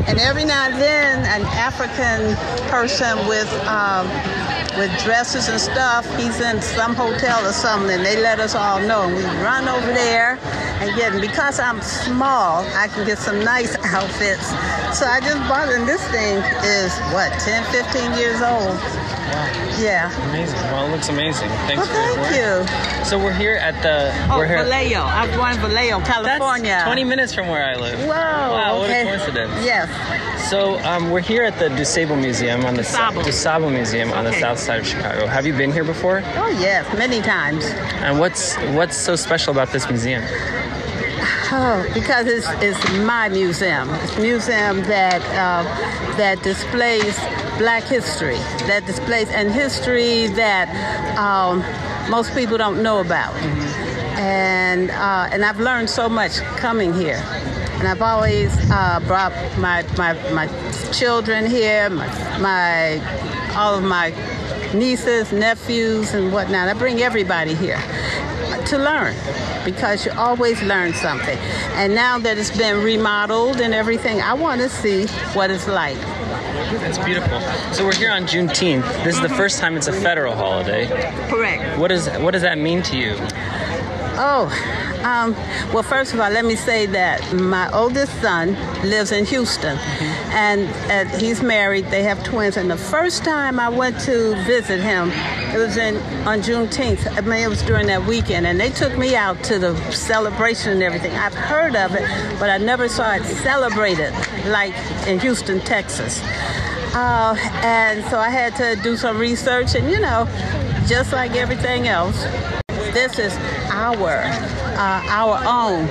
And 0.08 0.18
every 0.18 0.44
now 0.44 0.66
and 0.66 0.74
then, 0.74 1.18
an 1.20 1.46
African 1.54 2.34
person 2.68 3.16
with 3.28 3.48
um, 3.66 4.08
with 4.76 4.90
dresses 5.04 5.48
and 5.48 5.60
stuff, 5.60 6.04
he's 6.16 6.40
in 6.40 6.60
some 6.62 6.94
hotel 6.94 7.46
or 7.46 7.52
something, 7.52 7.90
and 7.90 8.04
they 8.04 8.20
let 8.20 8.40
us 8.40 8.56
all 8.56 8.80
know. 8.80 9.02
And 9.02 9.14
we 9.14 9.22
run 9.44 9.68
over 9.68 9.86
there 9.86 10.38
and 10.82 10.96
get. 10.96 11.12
And 11.12 11.20
because 11.20 11.60
I'm 11.60 11.80
small, 11.80 12.66
I 12.74 12.88
can 12.88 13.06
get 13.06 13.18
some 13.18 13.38
nice 13.44 13.76
outfits. 13.84 14.48
So 14.98 15.06
I 15.06 15.20
just 15.20 15.38
bought. 15.48 15.68
And 15.68 15.86
this 15.86 16.02
thing 16.08 16.42
is 16.66 16.90
what 17.14 17.30
10, 17.38 17.62
15 17.70 18.18
years 18.18 18.42
old. 18.42 19.07
Yeah. 19.78 20.10
Amazing. 20.30 20.56
Well, 20.72 20.86
it 20.86 20.90
looks 20.90 21.08
amazing. 21.08 21.48
Thanks 21.68 21.86
Well, 21.88 22.16
thank 22.16 22.36
you. 22.36 23.04
So 23.04 23.18
we're 23.18 23.32
here 23.32 23.54
at 23.54 23.80
the. 23.82 24.12
Oh, 24.32 24.38
we're 24.38 24.46
here. 24.46 24.64
Vallejo. 24.64 25.00
I'm 25.02 25.30
born 25.38 25.54
in 25.54 25.60
Vallejo, 25.60 26.00
California. 26.00 26.70
That's 26.70 26.84
20 26.84 27.04
minutes 27.04 27.34
from 27.34 27.48
where 27.48 27.64
I 27.64 27.74
live. 27.76 27.98
Wow. 28.06 28.52
Wow, 28.52 28.78
what 28.78 28.90
a 28.90 29.04
coincidence. 29.04 29.52
Yes. 29.64 29.88
So 30.50 30.78
um, 30.84 31.10
we're 31.10 31.20
here 31.20 31.42
at 31.44 31.58
the 31.58 31.68
DuSable 31.68 32.18
Museum 32.18 32.64
on 32.64 32.74
the 32.74 32.82
DuSable. 32.82 33.22
DuSable 33.22 33.70
Museum 33.72 34.12
on 34.12 34.24
the 34.24 34.32
south 34.32 34.58
side 34.58 34.80
of 34.80 34.86
Chicago. 34.86 35.26
Have 35.26 35.46
you 35.46 35.52
been 35.52 35.72
here 35.72 35.84
before? 35.84 36.22
Oh 36.36 36.48
yes, 36.48 36.86
many 36.96 37.20
times. 37.20 37.64
And 38.02 38.18
what's 38.18 38.56
what's 38.74 38.96
so 38.96 39.14
special 39.16 39.52
about 39.52 39.72
this 39.72 39.88
museum? 39.88 40.22
Oh, 41.50 41.90
because 41.94 42.26
it's, 42.26 42.46
it's 42.62 42.98
my 43.00 43.28
museum. 43.28 43.88
It's 43.90 44.16
a 44.16 44.20
museum 44.20 44.82
that 44.82 45.22
uh, 45.32 45.64
that 46.16 46.42
displays 46.42 47.16
Black 47.58 47.82
history, 47.82 48.36
that 48.66 48.84
displays 48.86 49.28
and 49.30 49.50
history 49.50 50.28
that 50.28 50.68
um, 51.18 51.64
most 52.10 52.34
people 52.34 52.56
don't 52.56 52.82
know 52.82 53.00
about. 53.00 53.34
And 54.16 54.90
uh, 54.90 55.28
and 55.32 55.44
I've 55.44 55.58
learned 55.58 55.90
so 55.90 56.08
much 56.08 56.38
coming 56.56 56.92
here. 56.92 57.22
And 57.78 57.86
I've 57.86 58.02
always 58.02 58.52
uh, 58.70 59.00
brought 59.06 59.32
my, 59.58 59.84
my 59.96 60.12
my 60.32 60.46
children 60.92 61.46
here, 61.46 61.88
my, 61.90 62.06
my 62.38 63.56
all 63.56 63.74
of 63.74 63.84
my 63.84 64.10
nieces, 64.74 65.32
nephews, 65.32 66.14
and 66.14 66.32
whatnot. 66.32 66.68
I 66.68 66.74
bring 66.74 67.00
everybody 67.00 67.54
here 67.54 67.80
to 68.68 68.78
learn 68.78 69.14
because 69.64 70.04
you 70.04 70.12
always 70.12 70.62
learn 70.62 70.92
something. 70.94 71.38
And 71.74 71.94
now 71.94 72.18
that 72.18 72.38
it's 72.38 72.56
been 72.56 72.82
remodeled 72.82 73.60
and 73.60 73.74
everything, 73.74 74.20
I 74.20 74.34
want 74.34 74.60
to 74.60 74.68
see 74.68 75.06
what 75.34 75.50
it's 75.50 75.66
like. 75.66 75.98
That's 75.98 76.98
beautiful. 76.98 77.40
So 77.72 77.84
we're 77.84 77.94
here 77.94 78.10
on 78.10 78.24
Juneteenth. 78.24 78.82
This 79.04 79.16
is 79.16 79.20
the 79.20 79.28
mm-hmm. 79.28 79.36
first 79.36 79.58
time 79.58 79.76
it's 79.76 79.88
a 79.88 79.92
federal 79.92 80.34
holiday. 80.34 80.86
Correct. 81.28 81.78
What 81.78 81.88
does 81.88 82.08
what 82.18 82.32
does 82.32 82.42
that 82.42 82.58
mean 82.58 82.82
to 82.84 82.96
you? 82.96 83.16
Oh, 84.20 84.48
um, 85.08 85.32
well, 85.72 85.82
first 85.82 86.12
of 86.12 86.20
all, 86.20 86.30
let 86.30 86.44
me 86.44 86.54
say 86.54 86.84
that 86.84 87.32
my 87.32 87.70
oldest 87.72 88.12
son 88.20 88.52
lives 88.88 89.10
in 89.10 89.24
Houston, 89.24 89.78
and, 90.32 90.60
and 90.90 91.08
he's 91.20 91.42
married. 91.42 91.86
They 91.86 92.02
have 92.02 92.22
twins. 92.22 92.58
And 92.58 92.70
the 92.70 92.76
first 92.76 93.24
time 93.24 93.58
I 93.58 93.70
went 93.70 93.98
to 94.00 94.34
visit 94.44 94.80
him, 94.80 95.10
it 95.54 95.58
was 95.58 95.78
in 95.78 95.96
on 96.26 96.40
Juneteenth. 96.40 97.10
I 97.16 97.22
mean, 97.22 97.42
it 97.42 97.48
was 97.48 97.62
during 97.62 97.86
that 97.86 98.04
weekend, 98.06 98.46
and 98.46 98.60
they 98.60 98.68
took 98.68 98.98
me 98.98 99.16
out 99.16 99.42
to 99.44 99.58
the 99.58 99.74
celebration 99.90 100.72
and 100.72 100.82
everything. 100.82 101.12
I've 101.14 101.34
heard 101.34 101.74
of 101.74 101.94
it, 101.94 102.06
but 102.38 102.50
I 102.50 102.58
never 102.58 102.86
saw 102.86 103.14
it 103.14 103.24
celebrated 103.24 104.12
like 104.46 104.74
in 105.06 105.18
Houston, 105.20 105.60
Texas. 105.60 106.20
Uh, 106.94 107.34
and 107.62 108.04
so 108.10 108.18
I 108.18 108.28
had 108.28 108.54
to 108.56 108.80
do 108.82 108.96
some 108.96 109.18
research, 109.18 109.74
and 109.74 109.90
you 109.90 110.00
know, 110.00 110.26
just 110.86 111.14
like 111.14 111.32
everything 111.34 111.88
else, 111.88 112.22
this 112.92 113.18
is 113.18 113.34
our 113.70 114.57
uh, 114.78 115.02
our 115.08 115.42
own 115.44 115.84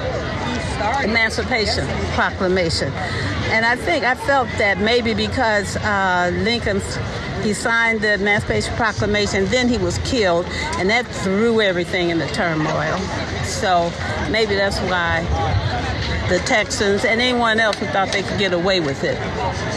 Emancipation 1.03 1.86
Proclamation. 2.13 2.91
And 3.51 3.65
I 3.65 3.75
think 3.75 4.03
I 4.03 4.15
felt 4.15 4.50
that 4.58 4.79
maybe 4.79 5.13
because 5.13 5.75
uh, 5.77 6.32
Lincoln 6.44 6.82
he 7.44 7.53
signed 7.53 8.01
the 8.01 8.15
Emancipation 8.15 8.74
Proclamation, 8.75 9.46
then 9.46 9.70
he 9.70 9.77
was 9.77 10.00
killed, 10.00 10.46
and 10.77 10.89
that 10.89 11.06
threw 11.08 11.62
everything 11.62 12.10
into 12.10 12.27
turmoil. 12.34 12.98
So 13.44 13.91
maybe 14.32 14.56
that's 14.56 14.79
why 14.82 15.22
the 16.29 16.39
Texans 16.39 17.06
and 17.06 17.22
anyone 17.22 17.60
else 17.60 17.77
who 17.77 17.86
thought 17.86 18.12
they 18.12 18.24
could 18.24 18.38
get 18.38 18.53
away 18.53 18.79
with 18.79 19.03
it 19.03 19.17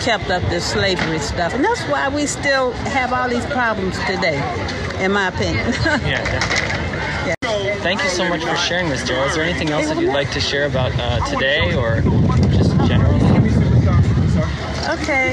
kept 0.02 0.30
up 0.30 0.42
this 0.50 0.64
slavery 0.64 1.20
stuff. 1.20 1.54
And 1.54 1.64
that's 1.64 1.82
why 1.82 2.08
we 2.08 2.26
still 2.26 2.72
have 2.72 3.12
all 3.12 3.28
these 3.28 3.46
problems 3.46 3.96
today, 4.00 4.38
in 4.98 5.12
my 5.12 5.28
opinion. 5.28 5.66
Yeah, 6.10 6.24
definitely. 6.24 6.69
Thank 7.82 8.02
you 8.02 8.08
so 8.10 8.28
much 8.28 8.44
for 8.44 8.56
sharing 8.56 8.88
this, 8.88 9.02
Daryl. 9.02 9.26
Is 9.28 9.34
there 9.34 9.44
anything 9.44 9.70
else 9.70 9.86
that 9.86 9.98
you'd 10.00 10.12
like 10.12 10.30
to 10.32 10.40
share 10.40 10.66
about 10.66 10.92
uh, 10.98 11.24
today 11.28 11.74
or 11.74 12.00
just 12.52 12.70
generally? 12.86 13.18
okay, 15.00 15.30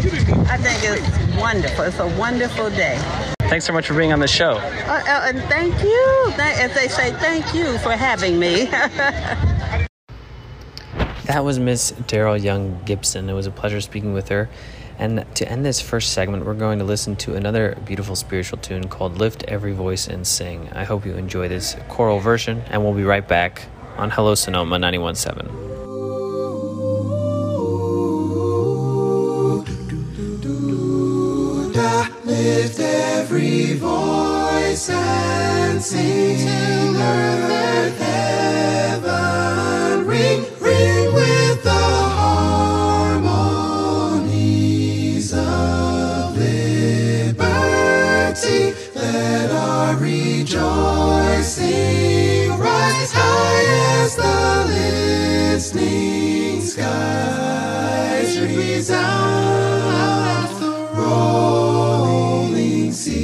I 0.50 0.58
think 0.58 0.80
it's 0.84 1.40
wonderful. 1.42 1.84
It's 1.86 2.00
a 2.00 2.08
wonderful 2.18 2.70
day. 2.70 2.98
Thanks 3.42 3.66
so 3.66 3.74
much 3.74 3.88
for 3.88 3.94
being 3.94 4.12
on 4.14 4.20
the 4.20 4.28
show. 4.28 4.52
Uh, 4.52 5.04
uh, 5.08 5.26
and 5.28 5.40
thank 5.44 5.74
you. 5.84 6.24
Th- 6.36 6.40
As 6.60 6.74
they 6.74 6.88
say, 6.88 7.12
thank 7.14 7.54
you 7.54 7.78
for 7.80 7.92
having 7.92 8.40
me. 8.40 8.70
That 11.26 11.44
was 11.44 11.60
Miss 11.60 11.92
Daryl 11.92 12.42
Young 12.42 12.80
Gibson. 12.86 13.28
It 13.30 13.34
was 13.34 13.48
a 13.48 13.52
pleasure 13.52 13.82
speaking 13.82 14.14
with 14.14 14.30
her. 14.30 14.50
And 15.00 15.26
to 15.36 15.48
end 15.48 15.66
this 15.66 15.80
first 15.80 16.14
segment, 16.14 16.46
we're 16.46 16.56
going 16.56 16.80
to 16.80 16.86
listen 16.86 17.16
to 17.18 17.36
another 17.36 17.78
beautiful 17.86 18.16
spiritual 18.16 18.58
tune 18.58 18.88
called 18.88 19.18
Lift 19.18 19.44
Every 19.44 19.74
Voice 19.74 20.08
and 20.08 20.26
Sing. 20.26 20.70
I 20.74 20.84
hope 20.86 21.06
you 21.06 21.14
enjoy 21.16 21.48
this 21.48 21.76
choral 21.88 22.20
version, 22.20 22.64
and 22.70 22.84
we'll 22.84 22.94
be 22.94 23.04
right 23.04 23.28
back 23.28 23.68
on 23.98 24.10
Hello 24.10 24.34
Sonoma 24.36 24.80
917. 24.80 25.68
Lift 32.28 32.80
every 32.80 33.74
voice 33.76 34.90
and 34.90 35.82
sing 35.82 36.38
till 36.38 36.98
earth 36.98 37.98
heaven 38.00 38.47
rejoicing 50.48 52.48
rise 52.58 53.12
high 53.12 53.66
as 54.00 54.16
the 54.16 54.64
listening 55.60 56.62
skies 56.62 58.40
resound 58.40 60.48
the 60.62 60.88
rolling 60.96 62.94
sea. 62.94 63.18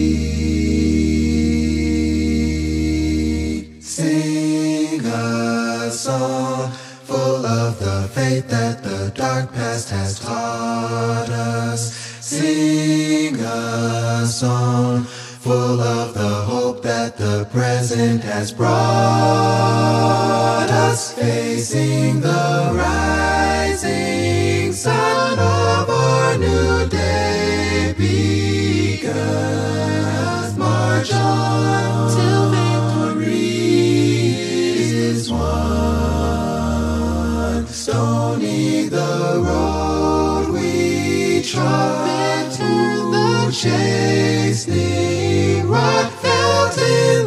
Sing 3.80 5.00
a 5.06 5.90
song 5.92 6.72
full 7.06 7.46
of 7.46 7.80
the 7.80 8.10
faith 8.14 8.50
that 8.50 8.84
the 8.84 9.14
dark 9.16 9.54
past 9.54 9.90
has 9.92 10.20
taught 10.20 11.30
us. 11.30 11.94
Sing 12.20 13.40
a 13.40 14.28
song 14.28 15.08
full 15.44 15.82
of 15.82 16.14
the 16.14 16.33
the 17.18 17.46
present 17.52 18.24
has 18.24 18.52
brought 18.52 18.70
us. 20.70 21.14
Facing 21.14 22.22
the 22.22 22.72
rising 22.74 24.72
sun 24.74 25.38
of 25.40 25.90
our 25.90 26.38
new 26.38 26.88
day 26.88 27.94
begun. 27.98 29.14
March 30.58 31.12
on 31.14 32.12
till 32.16 32.52
victory 32.52 34.36
is 34.36 35.32
won. 35.32 35.48
Stony 37.68 38.88
the 38.90 39.42
road 39.46 40.50
we 40.52 41.42
trod 41.44 42.52
to 42.52 42.64
the 43.12 43.52
chastening 43.52 45.68
rod 45.68 46.13
place 46.76 47.24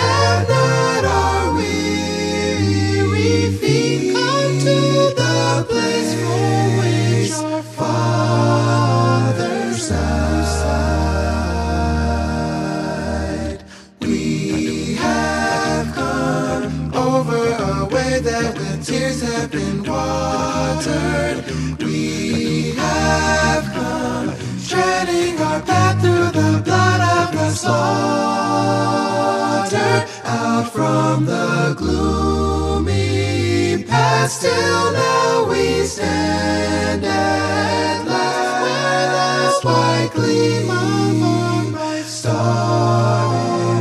which 0.00 1.04
our 1.04 1.54
weary 1.54 3.50
feet, 3.58 4.14
come 4.14 4.58
to 4.58 4.78
the 5.20 5.64
place 5.68 6.12
always 6.24 7.32
fathers 7.76 9.04
died. 9.88 10.33
Have 19.24 19.50
been 19.50 19.82
watered. 19.82 21.44
We 21.80 22.72
have 22.72 23.64
come 23.72 24.34
treading 24.68 25.38
our 25.40 25.60
path 25.62 26.00
through 26.02 26.30
the 26.40 26.60
blood 26.64 27.00
of 27.18 27.32
the 27.34 27.50
slaughter 27.50 27.74
out 30.24 30.70
from 30.72 31.24
the 31.26 31.74
gloomy 31.78 33.84
past. 33.84 34.42
Till 34.42 34.92
now 34.92 35.48
we 35.50 35.84
stand 35.86 37.04
at 37.04 38.04
last. 38.06 38.62
Where 38.62 39.10
the 39.10 39.60
white 39.66 40.10
gleam 40.14 40.70
of 40.70 41.72
my 41.72 42.00
star 42.02 43.80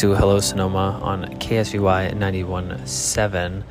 to 0.00 0.14
Hello 0.14 0.40
Sonoma 0.40 0.98
on 1.02 1.24
KSVY 1.24 2.14
91.7. 2.14 3.62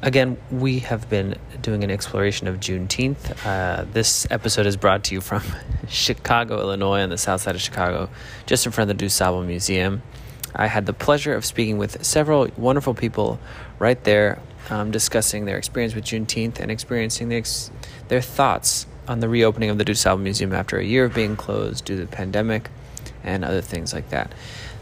Again, 0.00 0.36
we 0.52 0.78
have 0.78 1.10
been 1.10 1.34
doing 1.60 1.82
an 1.82 1.90
exploration 1.90 2.46
of 2.46 2.60
Juneteenth. 2.60 3.44
Uh, 3.44 3.84
this 3.92 4.28
episode 4.30 4.66
is 4.66 4.76
brought 4.76 5.02
to 5.02 5.14
you 5.14 5.20
from 5.20 5.42
Chicago, 5.88 6.60
Illinois, 6.60 7.00
on 7.00 7.08
the 7.08 7.18
south 7.18 7.40
side 7.40 7.56
of 7.56 7.60
Chicago, 7.60 8.08
just 8.46 8.64
in 8.64 8.70
front 8.70 8.92
of 8.92 8.96
the 8.96 9.04
DuSable 9.04 9.44
Museum. 9.44 10.02
I 10.54 10.68
had 10.68 10.86
the 10.86 10.92
pleasure 10.92 11.34
of 11.34 11.44
speaking 11.44 11.78
with 11.78 12.04
several 12.04 12.46
wonderful 12.56 12.94
people 12.94 13.40
right 13.80 14.00
there, 14.04 14.38
um, 14.70 14.92
discussing 14.92 15.46
their 15.46 15.58
experience 15.58 15.96
with 15.96 16.04
Juneteenth 16.04 16.60
and 16.60 16.70
experiencing 16.70 17.28
the 17.28 17.38
ex- 17.38 17.72
their 18.06 18.20
thoughts 18.20 18.86
on 19.08 19.18
the 19.18 19.28
reopening 19.28 19.70
of 19.70 19.78
the 19.78 19.84
DuSable 19.84 20.20
Museum 20.20 20.52
after 20.52 20.78
a 20.78 20.84
year 20.84 21.06
of 21.06 21.12
being 21.12 21.34
closed 21.34 21.84
due 21.84 21.96
to 21.96 22.02
the 22.02 22.16
pandemic 22.16 22.70
and 23.24 23.44
other 23.44 23.60
things 23.60 23.92
like 23.92 24.10
that. 24.10 24.32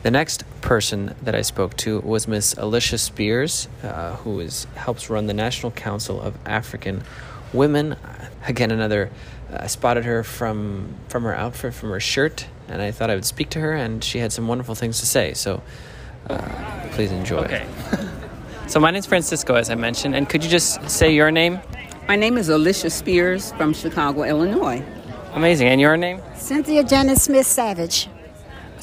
The 0.05 0.11
next 0.11 0.45
person 0.61 1.15
that 1.23 1.35
I 1.35 1.41
spoke 1.41 1.79
to 1.79 1.99
was 2.01 2.29
Miss 2.29 2.53
Alicia 2.59 2.99
Spears, 2.99 3.69
uh, 3.83 4.17
who 4.17 4.39
is 4.41 4.67
helps 4.75 5.09
run 5.09 5.29
the 5.29 5.33
National 5.33 5.73
Council 5.73 6.21
of 6.21 6.37
African 6.45 7.03
Women. 7.55 7.97
Again, 8.47 8.71
another. 8.71 9.11
Uh, 9.51 9.61
I 9.61 9.67
spotted 9.67 10.05
her 10.05 10.23
from 10.23 10.95
from 11.09 11.23
her 11.23 11.35
outfit, 11.35 11.73
from 11.73 11.89
her 11.89 12.01
shirt, 12.01 12.47
and 12.69 12.83
I 12.83 12.91
thought 12.91 13.09
I 13.09 13.15
would 13.15 13.25
speak 13.25 13.49
to 13.51 13.61
her, 13.61 13.73
and 13.73 14.05
she 14.05 14.19
had 14.19 14.31
some 14.31 14.47
wonderful 14.47 14.75
things 14.75 15.01
to 15.01 15.07
say. 15.07 15.33
So, 15.33 15.63
uh, 16.29 16.89
please 16.91 17.11
enjoy. 17.11 17.45
Okay. 17.45 17.67
so 18.67 18.81
my 18.81 18.91
name 18.91 18.99
is 18.99 19.07
Francisco, 19.07 19.55
as 19.55 19.71
I 19.71 19.75
mentioned, 19.75 20.15
and 20.15 20.29
could 20.29 20.45
you 20.45 20.51
just 20.51 20.87
say 20.91 21.15
your 21.15 21.31
name? 21.31 21.61
My 22.09 22.17
name 22.17 22.37
is 22.37 22.51
Alicia 22.51 22.91
Spears 22.91 23.53
from 23.53 23.73
Chicago, 23.73 24.25
Illinois. 24.25 24.85
Amazing. 25.33 25.69
And 25.69 25.81
your 25.81 25.97
name? 25.97 26.21
Cynthia 26.37 26.85
Janice 26.85 27.23
Smith 27.23 27.47
Savage. 27.47 28.11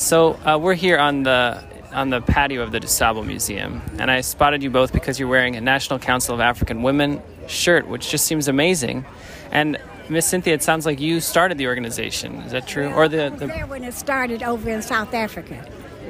So 0.02 0.32
uh, 0.44 0.58
we're 0.60 0.74
here 0.74 0.98
on 0.98 1.22
the 1.22 1.64
on 1.92 2.10
the 2.10 2.22
patio 2.22 2.64
of 2.64 2.72
the 2.72 2.80
DuSable 2.80 3.24
Museum, 3.24 3.84
and 4.00 4.10
I 4.10 4.22
spotted 4.22 4.64
you 4.64 4.72
both 4.72 4.94
because 4.94 5.20
you're 5.20 5.30
wearing 5.30 5.56
a 5.56 5.62
National 5.62 6.00
Council 6.00 6.34
of 6.34 6.42
African 6.42 6.82
Women 6.82 7.22
shirt, 7.48 7.88
which 7.88 8.10
just 8.10 8.26
seems 8.26 8.48
amazing. 8.48 9.06
And 9.52 9.78
Miss 10.10 10.26
Cynthia, 10.26 10.56
it 10.56 10.64
sounds 10.64 10.88
like 10.88 11.00
you 11.00 11.20
started 11.20 11.60
the 11.60 11.68
organization. 11.68 12.38
Is 12.38 12.52
that 12.52 12.66
true? 12.66 12.92
Or 12.92 13.08
the, 13.08 13.26
I 13.26 13.30
was 13.30 13.40
there 13.42 13.68
when 13.68 13.84
it 13.84 13.94
started 13.94 14.42
over 14.42 14.72
in 14.72 14.82
South 14.82 15.14
Africa, 15.14 15.64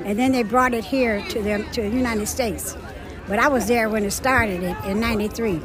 and 0.05 0.17
then 0.17 0.31
they 0.31 0.43
brought 0.43 0.74
it 0.74 0.86
here 0.86 1.21
to 1.27 1.41
them 1.41 1.69
to 1.71 1.81
the 1.81 1.89
United 1.89 2.27
States. 2.27 2.77
But 3.27 3.39
I 3.39 3.50
was 3.50 3.67
there 3.67 3.89
when 3.89 4.05
it 4.05 4.12
started 4.12 4.63
in, 4.63 4.75
in 4.86 5.00
'93. 5.01 5.60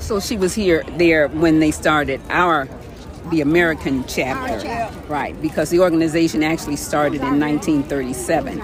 So 0.00 0.18
she 0.18 0.36
was 0.36 0.54
here 0.54 0.82
there 0.96 1.28
when 1.28 1.60
they 1.60 1.70
started 1.70 2.20
our 2.30 2.68
the 3.30 3.40
American 3.40 4.04
chapter. 4.06 4.90
Right, 5.08 5.40
because 5.40 5.70
the 5.70 5.80
organization 5.80 6.42
actually 6.42 6.76
started 6.76 7.20
in 7.22 7.40
1937. 7.40 8.62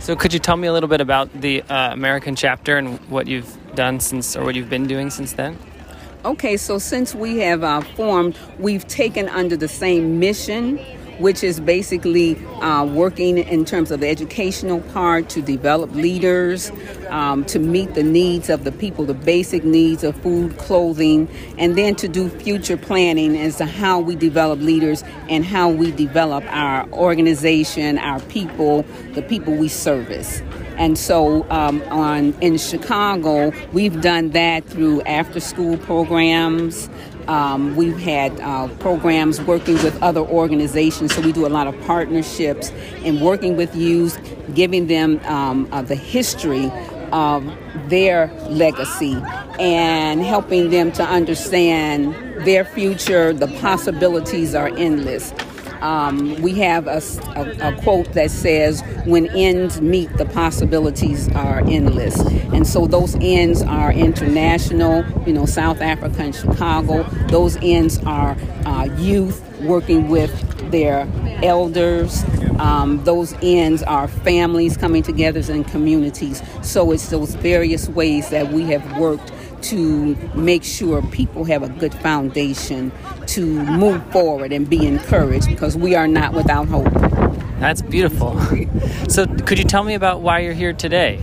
So 0.00 0.14
could 0.14 0.32
you 0.32 0.38
tell 0.38 0.56
me 0.56 0.68
a 0.68 0.72
little 0.72 0.88
bit 0.88 1.00
about 1.00 1.28
the 1.40 1.62
uh, 1.62 1.92
American 1.92 2.36
chapter 2.36 2.78
and 2.78 2.98
what 3.10 3.26
you've 3.26 3.56
done 3.74 4.00
since, 4.00 4.36
or 4.36 4.44
what 4.44 4.54
you've 4.54 4.70
been 4.70 4.86
doing 4.86 5.10
since 5.10 5.32
then? 5.32 5.58
Okay, 6.24 6.56
so 6.56 6.78
since 6.78 7.14
we 7.14 7.38
have 7.38 7.62
uh, 7.62 7.80
formed, 7.80 8.36
we've 8.58 8.86
taken 8.86 9.28
under 9.28 9.56
the 9.56 9.68
same 9.68 10.18
mission, 10.18 10.78
which 11.18 11.42
is 11.42 11.60
basically 11.60 12.36
uh, 12.60 12.84
working 12.84 13.38
in 13.38 13.64
terms 13.64 13.90
of 13.90 14.00
the 14.00 14.08
educational 14.08 14.80
part 14.92 15.28
to 15.30 15.42
develop 15.42 15.92
leaders, 15.94 16.70
um, 17.08 17.44
to 17.46 17.58
meet 17.58 17.94
the 17.94 18.02
needs 18.02 18.48
of 18.48 18.64
the 18.64 18.72
people, 18.72 19.04
the 19.04 19.14
basic 19.14 19.64
needs 19.64 20.04
of 20.04 20.16
food, 20.22 20.56
clothing, 20.58 21.28
and 21.58 21.76
then 21.76 21.94
to 21.96 22.08
do 22.08 22.28
future 22.28 22.76
planning 22.76 23.36
as 23.36 23.56
to 23.56 23.66
how 23.66 23.98
we 23.98 24.14
develop 24.14 24.60
leaders 24.60 25.02
and 25.28 25.44
how 25.44 25.68
we 25.68 25.90
develop 25.90 26.44
our 26.48 26.88
organization, 26.92 27.98
our 27.98 28.20
people, 28.20 28.82
the 29.14 29.22
people 29.22 29.54
we 29.54 29.68
service. 29.68 30.42
And 30.76 30.96
so 30.96 31.44
um, 31.50 31.82
on 31.90 32.34
in 32.40 32.56
Chicago, 32.56 33.52
we've 33.72 34.00
done 34.00 34.30
that 34.30 34.64
through 34.64 35.02
after 35.02 35.40
school 35.40 35.76
programs. 35.78 36.88
Um, 37.28 37.76
we've 37.76 37.98
had 37.98 38.40
uh, 38.40 38.68
programs 38.78 39.40
working 39.42 39.74
with 39.74 40.02
other 40.02 40.22
organizations, 40.22 41.14
so 41.14 41.20
we 41.20 41.30
do 41.30 41.46
a 41.46 41.48
lot 41.48 41.66
of 41.66 41.78
partnerships 41.82 42.70
and 43.04 43.20
working 43.20 43.54
with 43.56 43.76
youth, 43.76 44.18
giving 44.54 44.86
them 44.86 45.20
um, 45.26 45.68
uh, 45.70 45.82
the 45.82 45.94
history 45.94 46.72
of 47.12 47.44
their 47.88 48.28
legacy 48.48 49.14
and 49.60 50.22
helping 50.22 50.70
them 50.70 50.90
to 50.92 51.04
understand 51.04 52.14
their 52.46 52.64
future. 52.64 53.32
The 53.32 53.48
possibilities 53.60 54.54
are 54.54 54.68
endless. 54.68 55.32
Um, 55.80 56.40
we 56.42 56.54
have 56.54 56.88
a, 56.88 57.00
a, 57.36 57.68
a, 57.68 57.82
quote 57.82 58.12
that 58.14 58.30
says, 58.30 58.82
When 59.04 59.28
ends 59.28 59.80
meet, 59.80 60.12
the 60.16 60.24
possibilities 60.26 61.28
are 61.34 61.60
endless. 61.60 62.18
And 62.52 62.66
so 62.66 62.86
those 62.86 63.14
ends 63.20 63.62
are 63.62 63.92
international, 63.92 65.04
you 65.26 65.32
know, 65.32 65.46
South 65.46 65.80
Africa 65.80 66.22
and 66.22 66.34
Chicago. 66.34 67.04
Those 67.28 67.56
ends 67.62 67.98
are 68.04 68.36
uh, 68.64 68.84
youth 68.96 69.44
working 69.60 70.08
with 70.08 70.32
their 70.70 71.08
elders. 71.42 72.24
Um, 72.58 73.02
those 73.04 73.34
ends 73.42 73.82
are 73.82 74.08
families 74.08 74.76
coming 74.76 75.02
together 75.02 75.40
and 75.52 75.66
communities. 75.66 76.42
So 76.62 76.90
it's 76.92 77.08
those 77.10 77.34
various 77.36 77.88
ways 77.88 78.30
that 78.30 78.52
we 78.52 78.64
have 78.64 78.96
worked 78.98 79.32
to 79.60 80.14
make 80.34 80.64
sure 80.64 81.02
people 81.02 81.44
have 81.44 81.62
a 81.62 81.68
good 81.68 81.94
foundation 81.94 82.92
to 83.26 83.44
move 83.64 84.04
forward 84.12 84.52
and 84.52 84.68
be 84.68 84.86
encouraged 84.86 85.48
because 85.48 85.76
we 85.76 85.94
are 85.94 86.08
not 86.08 86.32
without 86.32 86.68
hope. 86.68 86.92
That's 87.58 87.82
beautiful. 87.82 88.40
so, 89.08 89.26
could 89.26 89.58
you 89.58 89.64
tell 89.64 89.82
me 89.82 89.94
about 89.94 90.20
why 90.20 90.40
you're 90.40 90.52
here 90.52 90.72
today? 90.72 91.20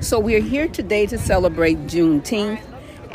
So, 0.00 0.18
we're 0.18 0.40
here 0.40 0.68
today 0.68 1.06
to 1.06 1.18
celebrate 1.18 1.76
Juneteenth, 1.86 2.62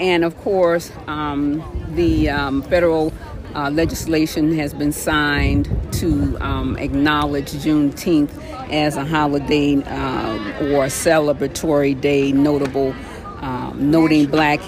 and 0.02 0.26
of 0.26 0.36
course, 0.40 0.92
um, 1.06 1.64
the 1.96 2.30
um, 2.30 2.64
federal 2.64 3.14
uh, 3.54 3.70
legislation 3.70 4.56
has 4.56 4.74
been 4.74 4.92
signed 4.92 5.70
to 5.94 6.36
um, 6.42 6.76
acknowledge 6.78 7.52
Juneteenth 7.52 8.32
as 8.72 8.98
a 8.98 9.06
holiday 9.06 9.76
uh, 9.76 10.74
or 10.74 10.86
a 10.86 10.88
celebratory 10.88 12.00
day, 12.00 12.32
notable 12.32 12.96
um, 13.42 13.92
noting 13.92 14.26
black 14.26 14.60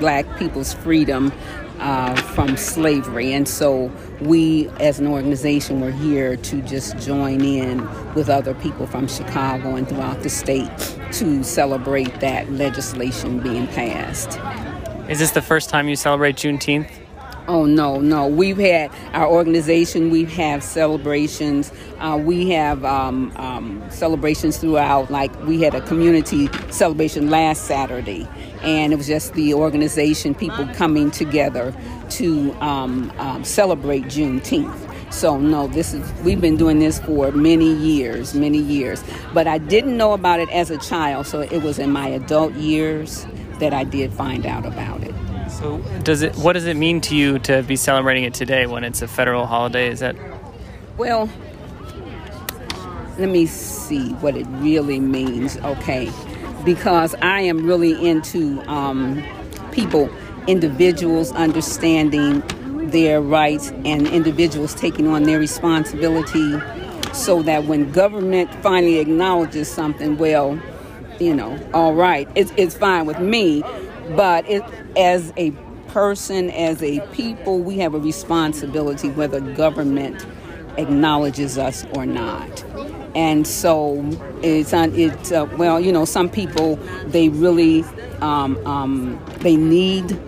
black 0.00 0.24
people's 0.38 0.72
freedom 0.72 1.30
uh, 1.78 2.14
from 2.14 2.56
slavery. 2.56 3.32
And 3.32 3.48
so 3.48 3.90
we, 4.20 4.68
as 4.80 4.98
an 4.98 5.06
organization, 5.06 5.80
were 5.80 5.90
here 5.90 6.36
to 6.36 6.62
just 6.62 6.96
join 6.98 7.44
in 7.44 7.86
with 8.14 8.28
other 8.28 8.54
people 8.54 8.86
from 8.86 9.08
Chicago 9.08 9.76
and 9.76 9.88
throughout 9.88 10.22
the 10.22 10.30
state 10.30 10.70
to 11.12 11.42
celebrate 11.42 12.20
that 12.20 12.50
legislation 12.52 13.40
being 13.40 13.66
passed. 13.68 14.38
Is 15.08 15.18
this 15.18 15.32
the 15.32 15.42
first 15.42 15.68
time 15.68 15.88
you 15.88 15.96
celebrate 15.96 16.36
Juneteenth? 16.36 16.90
Oh 17.46 17.66
no, 17.66 18.00
no. 18.00 18.26
We've 18.26 18.56
had 18.56 18.90
our 19.12 19.28
organization. 19.28 20.10
We 20.10 20.24
have 20.24 20.62
celebrations. 20.62 21.70
Uh, 21.98 22.18
we 22.22 22.50
have 22.50 22.82
um, 22.86 23.32
um, 23.36 23.84
celebrations 23.90 24.56
throughout. 24.56 25.10
Like 25.10 25.30
we 25.44 25.60
had 25.60 25.74
a 25.74 25.82
community 25.82 26.48
celebration 26.70 27.28
last 27.28 27.64
Saturday, 27.64 28.26
and 28.62 28.94
it 28.94 28.96
was 28.96 29.06
just 29.06 29.34
the 29.34 29.52
organization, 29.52 30.34
people 30.34 30.66
coming 30.68 31.10
together 31.10 31.74
to 32.10 32.52
um, 32.62 33.12
um 33.18 33.44
celebrate 33.44 34.04
Juneteenth. 34.04 35.12
So 35.12 35.38
no, 35.38 35.66
this 35.66 35.92
is 35.92 36.10
we've 36.22 36.40
been 36.40 36.56
doing 36.56 36.78
this 36.78 36.98
for 37.00 37.30
many 37.30 37.74
years, 37.74 38.34
many 38.34 38.58
years. 38.58 39.04
But 39.34 39.46
I 39.46 39.58
didn't 39.58 39.98
know 39.98 40.14
about 40.14 40.40
it 40.40 40.48
as 40.48 40.70
a 40.70 40.78
child, 40.78 41.26
so 41.26 41.40
it 41.40 41.62
was 41.62 41.78
in 41.78 41.92
my 41.92 42.08
adult 42.08 42.54
years 42.54 43.26
that 43.60 43.74
I 43.74 43.84
did 43.84 44.14
find 44.14 44.46
out 44.46 44.64
about 44.64 45.02
it. 45.02 45.13
So, 45.64 45.78
does 46.02 46.20
it? 46.20 46.36
What 46.36 46.52
does 46.52 46.66
it 46.66 46.76
mean 46.76 47.00
to 47.02 47.16
you 47.16 47.38
to 47.38 47.62
be 47.62 47.74
celebrating 47.74 48.24
it 48.24 48.34
today 48.34 48.66
when 48.66 48.84
it's 48.84 49.00
a 49.00 49.08
federal 49.08 49.46
holiday? 49.46 49.88
Is 49.88 50.00
that? 50.00 50.14
Well, 50.98 51.30
let 53.18 53.30
me 53.30 53.46
see 53.46 54.10
what 54.20 54.36
it 54.36 54.46
really 54.60 55.00
means. 55.00 55.56
Okay, 55.56 56.12
because 56.66 57.14
I 57.22 57.40
am 57.40 57.64
really 57.64 57.92
into 58.06 58.60
um, 58.70 59.24
people, 59.72 60.10
individuals 60.46 61.32
understanding 61.32 62.42
their 62.90 63.22
rights 63.22 63.70
and 63.86 64.06
individuals 64.06 64.74
taking 64.74 65.08
on 65.08 65.22
their 65.22 65.38
responsibility, 65.38 66.60
so 67.14 67.42
that 67.42 67.64
when 67.64 67.90
government 67.90 68.54
finally 68.56 68.98
acknowledges 68.98 69.72
something, 69.72 70.18
well, 70.18 70.60
you 71.18 71.34
know, 71.34 71.58
all 71.72 71.94
right, 71.94 72.28
it's 72.34 72.52
it's 72.58 72.74
fine 72.74 73.06
with 73.06 73.18
me 73.18 73.62
but 74.10 74.48
it, 74.48 74.62
as 74.96 75.32
a 75.36 75.52
person, 75.88 76.50
as 76.50 76.82
a 76.82 77.00
people, 77.12 77.60
we 77.60 77.78
have 77.78 77.94
a 77.94 77.98
responsibility 77.98 79.10
whether 79.10 79.40
government 79.40 80.26
acknowledges 80.76 81.58
us 81.58 81.86
or 81.94 82.06
not. 82.06 82.64
And 83.14 83.46
so 83.46 84.04
it's 84.42 84.74
on 84.74 84.92
it. 84.94 85.32
Uh, 85.32 85.46
well, 85.56 85.78
you 85.78 85.92
know, 85.92 86.04
some 86.04 86.28
people 86.28 86.76
they 87.06 87.28
really 87.28 87.84
um, 88.20 88.56
um, 88.66 89.24
they 89.40 89.56
need 89.56 90.18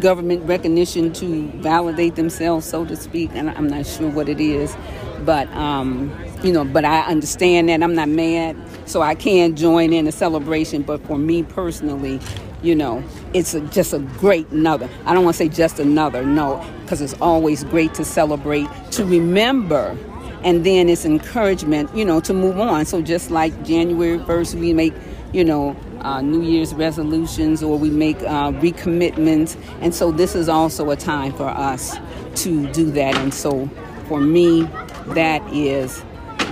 government 0.00 0.44
recognition 0.44 1.12
to 1.14 1.48
validate 1.52 2.16
themselves, 2.16 2.66
so 2.66 2.84
to 2.84 2.96
speak. 2.96 3.30
And 3.34 3.50
I'm 3.50 3.68
not 3.68 3.86
sure 3.86 4.10
what 4.10 4.28
it 4.28 4.40
is, 4.40 4.76
but 5.24 5.48
um, 5.54 6.14
you 6.42 6.52
know, 6.52 6.64
but 6.64 6.84
I 6.84 7.00
understand 7.02 7.70
that 7.70 7.82
I'm 7.82 7.94
not 7.94 8.08
mad, 8.08 8.56
so 8.86 9.00
I 9.00 9.14
can 9.14 9.56
join 9.56 9.92
in 9.92 10.04
the 10.04 10.12
celebration. 10.12 10.82
But 10.82 11.06
for 11.06 11.16
me 11.16 11.42
personally, 11.44 12.20
you 12.64 12.74
know, 12.74 13.04
it's 13.34 13.54
a, 13.54 13.60
just 13.60 13.92
a 13.92 13.98
great 13.98 14.48
another. 14.48 14.88
I 15.04 15.12
don't 15.14 15.24
want 15.24 15.36
to 15.36 15.38
say 15.38 15.48
just 15.48 15.78
another, 15.78 16.24
no, 16.24 16.64
because 16.82 17.02
it's 17.02 17.14
always 17.20 17.62
great 17.64 17.94
to 17.94 18.04
celebrate, 18.04 18.68
to 18.92 19.04
remember, 19.04 19.96
and 20.42 20.64
then 20.64 20.88
it's 20.88 21.04
encouragement, 21.04 21.94
you 21.94 22.04
know, 22.04 22.20
to 22.20 22.32
move 22.32 22.58
on. 22.58 22.86
So 22.86 23.02
just 23.02 23.30
like 23.30 23.64
January 23.64 24.18
1st, 24.18 24.60
we 24.60 24.72
make, 24.72 24.94
you 25.32 25.44
know, 25.44 25.76
uh, 26.00 26.20
New 26.20 26.42
Year's 26.42 26.74
resolutions 26.74 27.62
or 27.62 27.78
we 27.78 27.90
make 27.90 28.20
uh, 28.22 28.52
recommitments. 28.52 29.56
And 29.80 29.94
so 29.94 30.10
this 30.10 30.34
is 30.34 30.48
also 30.48 30.90
a 30.90 30.96
time 30.96 31.32
for 31.34 31.48
us 31.48 31.96
to 32.42 32.70
do 32.72 32.90
that. 32.92 33.14
And 33.16 33.32
so 33.32 33.68
for 34.08 34.20
me, 34.20 34.62
that 35.08 35.42
is 35.52 36.00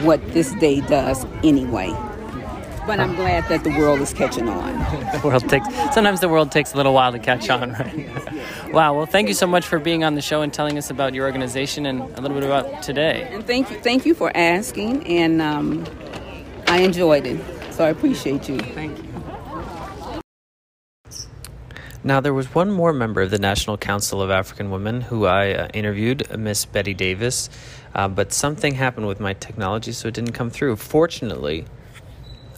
what 0.03 0.27
this 0.33 0.53
day 0.55 0.81
does 0.81 1.25
anyway. 1.43 1.95
But 2.87 2.99
I'm 2.99 3.15
glad 3.15 3.49
that 3.49 3.63
the 3.63 3.71
world 3.71 4.01
is 4.01 4.13
catching 4.13 4.49
on. 4.49 4.79
the 5.13 5.21
world 5.25 5.49
takes 5.49 5.67
sometimes 5.95 6.21
the 6.21 6.29
world 6.29 6.51
takes 6.51 6.73
a 6.73 6.77
little 6.77 6.95
while 6.95 7.13
to 7.13 7.19
catch 7.19 7.49
on, 7.49 7.73
right? 7.73 8.73
wow. 8.73 8.95
Well, 8.97 9.07
thank 9.07 9.29
you 9.29 9.35
so 9.35 9.47
much 9.47 9.67
for 9.67 9.79
being 9.79 10.03
on 10.03 10.15
the 10.15 10.23
show 10.23 10.43
and 10.43 10.53
telling 10.53 10.77
us 10.79 10.91
about 10.91 11.15
your 11.15 11.27
organization 11.27 11.87
and 11.87 12.01
a 12.01 12.21
little 12.21 12.37
bit 12.37 12.45
about 12.45 12.83
today. 12.83 13.29
And 13.31 13.47
thank 13.47 13.71
you, 13.71 13.79
thank 13.79 14.05
you 14.05 14.15
for 14.15 14.37
asking, 14.37 15.07
and 15.07 15.41
um, 15.41 15.87
I 16.67 16.81
enjoyed 16.81 17.27
it. 17.27 17.41
So 17.73 17.85
I 17.85 17.91
appreciate 17.91 18.49
you. 18.49 18.59
Thank 18.59 18.99
you. 18.99 19.13
Now, 22.05 22.19
there 22.19 22.35
was 22.35 22.53
one 22.53 22.73
more 22.73 22.93
member 22.93 23.23
of 23.23 23.31
the 23.31 23.39
National 23.39 23.79
Council 23.79 24.21
of 24.21 24.29
African 24.29 24.73
Women 24.73 25.03
who 25.03 25.25
I 25.27 25.53
uh, 25.53 25.69
interviewed, 25.73 26.37
Miss 26.37 26.65
Betty 26.65 26.95
Davis, 26.95 27.49
uh, 27.95 28.09
but 28.09 28.33
something 28.33 28.75
happened 28.75 29.07
with 29.07 29.21
my 29.21 29.35
technology, 29.35 29.93
so 29.93 30.09
it 30.09 30.15
didn't 30.15 30.33
come 30.33 30.51
through. 30.51 30.75
Fortunately, 30.75 31.65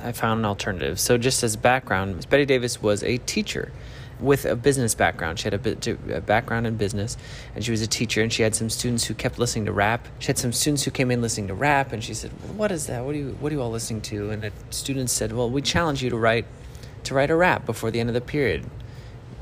I 0.04 0.12
found 0.12 0.40
an 0.40 0.44
alternative. 0.44 1.00
So, 1.00 1.18
just 1.18 1.42
as 1.42 1.56
background, 1.56 2.28
Betty 2.28 2.44
Davis 2.44 2.82
was 2.82 3.02
a 3.02 3.18
teacher 3.18 3.72
with 4.20 4.44
a 4.44 4.54
business 4.54 4.94
background. 4.94 5.40
She 5.40 5.44
had 5.44 5.54
a, 5.54 5.58
bit, 5.58 5.86
a 5.86 6.20
background 6.20 6.66
in 6.66 6.76
business, 6.76 7.16
and 7.54 7.64
she 7.64 7.72
was 7.72 7.82
a 7.82 7.86
teacher. 7.86 8.22
And 8.22 8.32
she 8.32 8.42
had 8.42 8.54
some 8.54 8.70
students 8.70 9.04
who 9.04 9.14
kept 9.14 9.38
listening 9.38 9.64
to 9.64 9.72
rap. 9.72 10.06
She 10.20 10.28
had 10.28 10.38
some 10.38 10.52
students 10.52 10.84
who 10.84 10.90
came 10.90 11.10
in 11.10 11.20
listening 11.20 11.48
to 11.48 11.54
rap, 11.54 11.92
and 11.92 12.04
she 12.04 12.14
said, 12.14 12.30
"What 12.56 12.70
is 12.70 12.86
that? 12.86 13.04
What 13.04 13.14
are 13.14 13.18
you 13.18 13.36
What 13.40 13.50
are 13.50 13.54
you 13.56 13.62
all 13.62 13.70
listening 13.70 14.02
to?" 14.02 14.30
And 14.30 14.42
the 14.42 14.52
students 14.70 15.12
said, 15.12 15.32
"Well, 15.32 15.50
we 15.50 15.62
challenge 15.62 16.02
you 16.02 16.10
to 16.10 16.16
write 16.16 16.44
to 17.04 17.14
write 17.14 17.30
a 17.30 17.36
rap 17.36 17.66
before 17.66 17.90
the 17.90 18.00
end 18.00 18.10
of 18.10 18.14
the 18.14 18.20
period." 18.20 18.64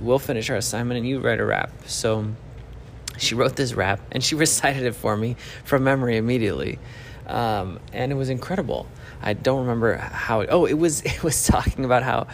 we'll 0.02 0.18
finish 0.18 0.50
our 0.50 0.56
assignment 0.56 0.98
and 0.98 1.06
you 1.06 1.20
write 1.20 1.40
a 1.40 1.44
rap. 1.44 1.70
So 1.86 2.26
she 3.16 3.34
wrote 3.34 3.56
this 3.56 3.72
rap 3.74 4.00
and 4.10 4.22
she 4.22 4.34
recited 4.46 4.82
it 4.82 4.94
for 4.94 5.16
me 5.16 5.36
from 5.64 5.84
memory 5.84 6.16
immediately. 6.16 6.78
Um, 7.26 7.78
and 7.92 8.12
it 8.12 8.16
was 8.16 8.28
incredible. 8.28 8.86
I 9.22 9.34
don't 9.34 9.60
remember 9.60 9.96
how. 9.96 10.40
It, 10.40 10.48
oh, 10.50 10.66
it 10.66 10.74
was 10.74 11.02
it 11.04 11.22
was 11.22 11.46
talking 11.46 11.84
about 11.84 12.02
how 12.02 12.26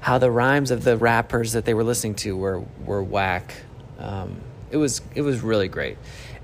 how 0.00 0.18
the 0.18 0.30
rhymes 0.30 0.70
of 0.70 0.84
the 0.84 0.96
rappers 0.96 1.52
that 1.52 1.64
they 1.64 1.74
were 1.74 1.84
listening 1.84 2.14
to 2.16 2.36
were 2.36 2.62
were 2.84 3.02
whack. 3.02 3.54
Um, 3.98 4.40
it 4.70 4.76
was 4.76 5.00
it 5.14 5.22
was 5.22 5.40
really 5.40 5.68
great, 5.68 5.96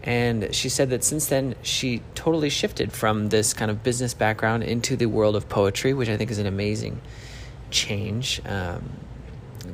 and 0.02 0.54
she 0.54 0.68
said 0.68 0.90
that 0.90 1.04
since 1.04 1.26
then 1.26 1.54
she 1.62 2.02
totally 2.14 2.50
shifted 2.50 2.92
from 2.92 3.28
this 3.28 3.52
kind 3.52 3.70
of 3.70 3.82
business 3.82 4.14
background 4.14 4.62
into 4.62 4.96
the 4.96 5.06
world 5.06 5.36
of 5.36 5.48
poetry, 5.48 5.92
which 5.92 6.08
I 6.08 6.16
think 6.16 6.30
is 6.30 6.38
an 6.38 6.46
amazing 6.46 7.00
change. 7.70 8.40
Um, 8.46 8.90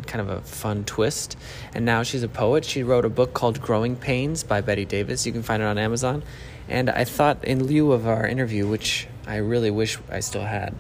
kind 0.07 0.21
of 0.21 0.29
a 0.29 0.41
fun 0.43 0.85
twist. 0.85 1.37
And 1.75 1.85
now 1.85 2.03
she's 2.03 2.23
a 2.23 2.29
poet. 2.29 2.65
She 2.65 2.83
wrote 2.83 3.05
a 3.05 3.09
book 3.09 3.35
called 3.35 3.61
Growing 3.61 3.97
Pains 3.97 4.43
by 4.45 4.61
Betty 4.61 4.85
Davis. 4.85 5.27
You 5.27 5.33
can 5.33 5.43
find 5.43 5.63
it 5.63 5.67
on 5.67 5.79
Amazon. 5.79 6.23
And 6.69 6.91
I 6.91 7.05
thought, 7.05 7.45
in 7.45 7.65
lieu 7.65 7.93
of 7.93 8.07
our 8.07 8.27
interview, 8.27 8.67
which 8.67 9.07
I 9.27 9.37
really 9.37 9.71
wish 9.71 9.99
I 10.11 10.21
still 10.21 10.45
had, 10.45 10.75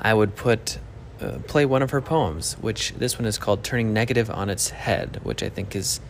I 0.00 0.14
would 0.14 0.34
put 0.34 0.78
uh, 1.20 1.38
play 1.46 1.66
one 1.66 1.82
of 1.82 1.90
her 1.90 2.00
poems, 2.00 2.54
which 2.54 2.92
this 2.94 3.18
one 3.18 3.26
is 3.26 3.38
called 3.38 3.62
Turning 3.62 3.92
Negative 3.92 4.30
on 4.30 4.48
Its 4.48 4.70
Head, 4.70 5.20
which 5.22 5.42
I 5.42 5.48
think 5.48 5.76
is 5.76 6.00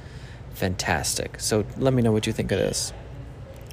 fantastic. 0.54 1.40
So 1.40 1.64
let 1.76 1.92
me 1.92 2.02
know 2.02 2.12
what 2.12 2.26
you 2.26 2.32
think 2.32 2.52
of 2.52 2.58
this. 2.58 2.92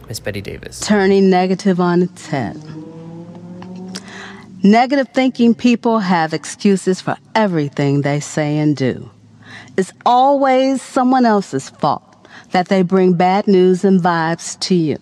Miss 0.08 0.19
Betty 0.19 0.41
Davis. 0.41 0.80
Turning 0.80 1.30
negative 1.30 1.80
on 1.80 2.02
its 2.02 2.28
head. 2.28 2.56
Negative 4.63 5.08
thinking 5.13 5.54
people 5.54 6.00
have 6.00 6.34
excuses 6.34 7.00
for 7.00 7.15
everything 7.36 8.02
they 8.02 8.20
say 8.20 8.58
and 8.58 8.76
do. 8.76 9.10
It's 9.78 9.93
always 10.06 10.82
someone 10.82 11.26
else's 11.26 11.70
fault 11.70 12.28
that 12.52 12.67
they 12.67 12.82
bring 12.82 13.13
bad 13.13 13.48
news 13.48 13.86
and 13.86 14.02
vibes 14.02 14.60
to 14.62 14.76
you. 14.76 14.98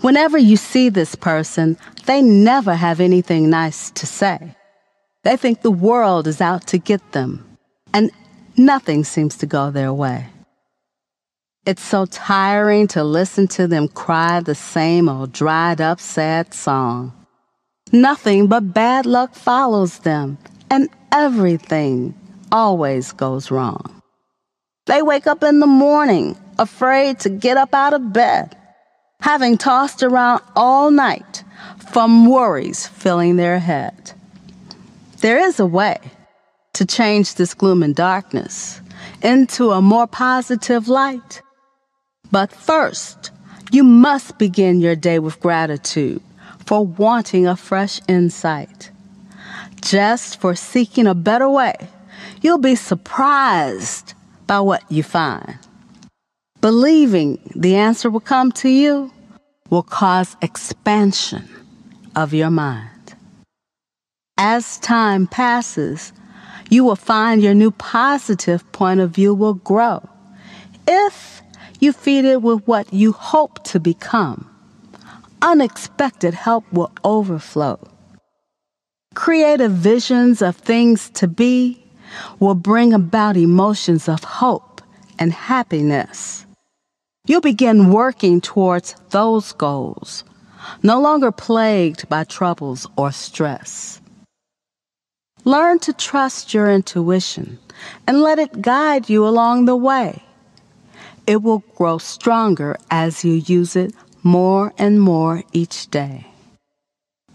Whenever 0.00 0.38
you 0.38 0.56
see 0.56 0.88
this 0.88 1.16
person, 1.16 1.76
they 2.06 2.22
never 2.22 2.74
have 2.74 3.00
anything 3.00 3.50
nice 3.50 3.90
to 3.90 4.06
say. 4.06 4.54
They 5.24 5.36
think 5.36 5.62
the 5.62 5.70
world 5.70 6.26
is 6.26 6.40
out 6.40 6.68
to 6.68 6.78
get 6.78 7.12
them, 7.12 7.44
and 7.92 8.10
nothing 8.56 9.04
seems 9.04 9.36
to 9.38 9.46
go 9.46 9.70
their 9.70 9.92
way. 9.92 10.28
It's 11.66 11.82
so 11.82 12.06
tiring 12.06 12.86
to 12.88 13.04
listen 13.04 13.48
to 13.48 13.66
them 13.66 13.88
cry 13.88 14.40
the 14.40 14.54
same 14.54 15.08
old 15.08 15.32
dried 15.32 15.80
up 15.80 16.00
sad 16.00 16.54
song. 16.54 17.12
Nothing 17.92 18.46
but 18.46 18.72
bad 18.72 19.04
luck 19.04 19.34
follows 19.34 19.98
them, 20.00 20.38
and 20.70 20.88
everything 21.10 22.14
always 22.52 23.10
goes 23.12 23.50
wrong. 23.50 24.02
They 24.86 25.02
wake 25.02 25.26
up 25.26 25.42
in 25.42 25.58
the 25.58 25.66
morning 25.66 26.36
afraid 26.58 27.18
to 27.20 27.28
get 27.28 27.56
up 27.56 27.74
out 27.74 27.92
of 27.92 28.12
bed, 28.12 28.56
having 29.20 29.58
tossed 29.58 30.04
around 30.04 30.42
all 30.54 30.92
night 30.92 31.42
from 31.92 32.28
worries 32.28 32.86
filling 32.86 33.36
their 33.36 33.58
head. 33.58 34.12
There 35.18 35.38
is 35.38 35.58
a 35.58 35.66
way 35.66 35.98
to 36.74 36.86
change 36.86 37.34
this 37.34 37.54
gloom 37.54 37.82
and 37.82 37.94
darkness 37.94 38.80
into 39.22 39.72
a 39.72 39.82
more 39.82 40.06
positive 40.06 40.88
light. 40.88 41.42
But 42.30 42.52
first, 42.52 43.32
you 43.72 43.82
must 43.82 44.38
begin 44.38 44.80
your 44.80 44.96
day 44.96 45.18
with 45.18 45.40
gratitude 45.40 46.22
for 46.70 46.86
wanting 46.86 47.48
a 47.48 47.56
fresh 47.56 48.00
insight, 48.06 48.92
just 49.82 50.40
for 50.40 50.54
seeking 50.54 51.08
a 51.08 51.16
better 51.16 51.48
way. 51.48 51.74
You'll 52.42 52.58
be 52.58 52.76
surprised 52.76 54.14
by 54.46 54.60
what 54.60 54.84
you 54.88 55.02
find. 55.02 55.58
Believing 56.60 57.40
the 57.56 57.74
answer 57.74 58.08
will 58.08 58.20
come 58.20 58.52
to 58.62 58.68
you 58.68 59.12
will 59.68 59.82
cause 59.82 60.36
expansion 60.42 61.48
of 62.14 62.32
your 62.32 62.50
mind. 62.50 63.16
As 64.38 64.78
time 64.78 65.26
passes, 65.26 66.12
you 66.70 66.84
will 66.84 66.94
find 66.94 67.42
your 67.42 67.54
new 67.54 67.72
positive 67.72 68.62
point 68.70 69.00
of 69.00 69.10
view 69.10 69.34
will 69.34 69.54
grow 69.54 70.08
if 70.86 71.42
you 71.80 71.92
feed 71.92 72.24
it 72.24 72.42
with 72.42 72.64
what 72.68 72.92
you 72.92 73.10
hope 73.10 73.64
to 73.64 73.80
become 73.80 74.49
unexpected 75.42 76.34
help 76.34 76.64
will 76.72 76.92
overflow. 77.04 77.78
Creative 79.14 79.72
visions 79.72 80.42
of 80.42 80.56
things 80.56 81.10
to 81.10 81.26
be 81.26 81.84
will 82.38 82.54
bring 82.54 82.92
about 82.92 83.36
emotions 83.36 84.08
of 84.08 84.22
hope 84.24 84.80
and 85.18 85.32
happiness. 85.32 86.46
You'll 87.26 87.40
begin 87.40 87.90
working 87.90 88.40
towards 88.40 88.94
those 89.10 89.52
goals, 89.52 90.24
no 90.82 91.00
longer 91.00 91.32
plagued 91.32 92.08
by 92.08 92.24
troubles 92.24 92.86
or 92.96 93.12
stress. 93.12 94.00
Learn 95.44 95.78
to 95.80 95.92
trust 95.92 96.52
your 96.52 96.70
intuition 96.70 97.58
and 98.06 98.20
let 98.20 98.38
it 98.38 98.60
guide 98.62 99.08
you 99.08 99.26
along 99.26 99.64
the 99.64 99.76
way. 99.76 100.22
It 101.26 101.42
will 101.42 101.62
grow 101.76 101.98
stronger 101.98 102.76
as 102.90 103.24
you 103.24 103.34
use 103.34 103.76
it 103.76 103.94
more 104.22 104.72
and 104.78 105.00
more 105.00 105.42
each 105.52 105.90
day. 105.90 106.26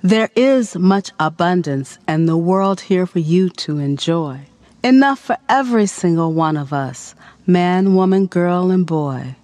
There 0.01 0.29
is 0.35 0.75
much 0.75 1.11
abundance 1.19 1.97
in 2.07 2.27
the 2.27 2.37
world 2.37 2.81
here 2.81 3.05
for 3.05 3.19
you 3.19 3.49
to 3.49 3.79
enjoy. 3.79 4.41
Enough 4.83 5.19
for 5.19 5.37
every 5.49 5.87
single 5.87 6.31
one 6.31 6.57
of 6.57 6.71
us, 6.71 7.15
man, 7.47 7.95
woman, 7.95 8.27
girl, 8.27 8.69
and 8.69 8.85
boy. 8.85 9.35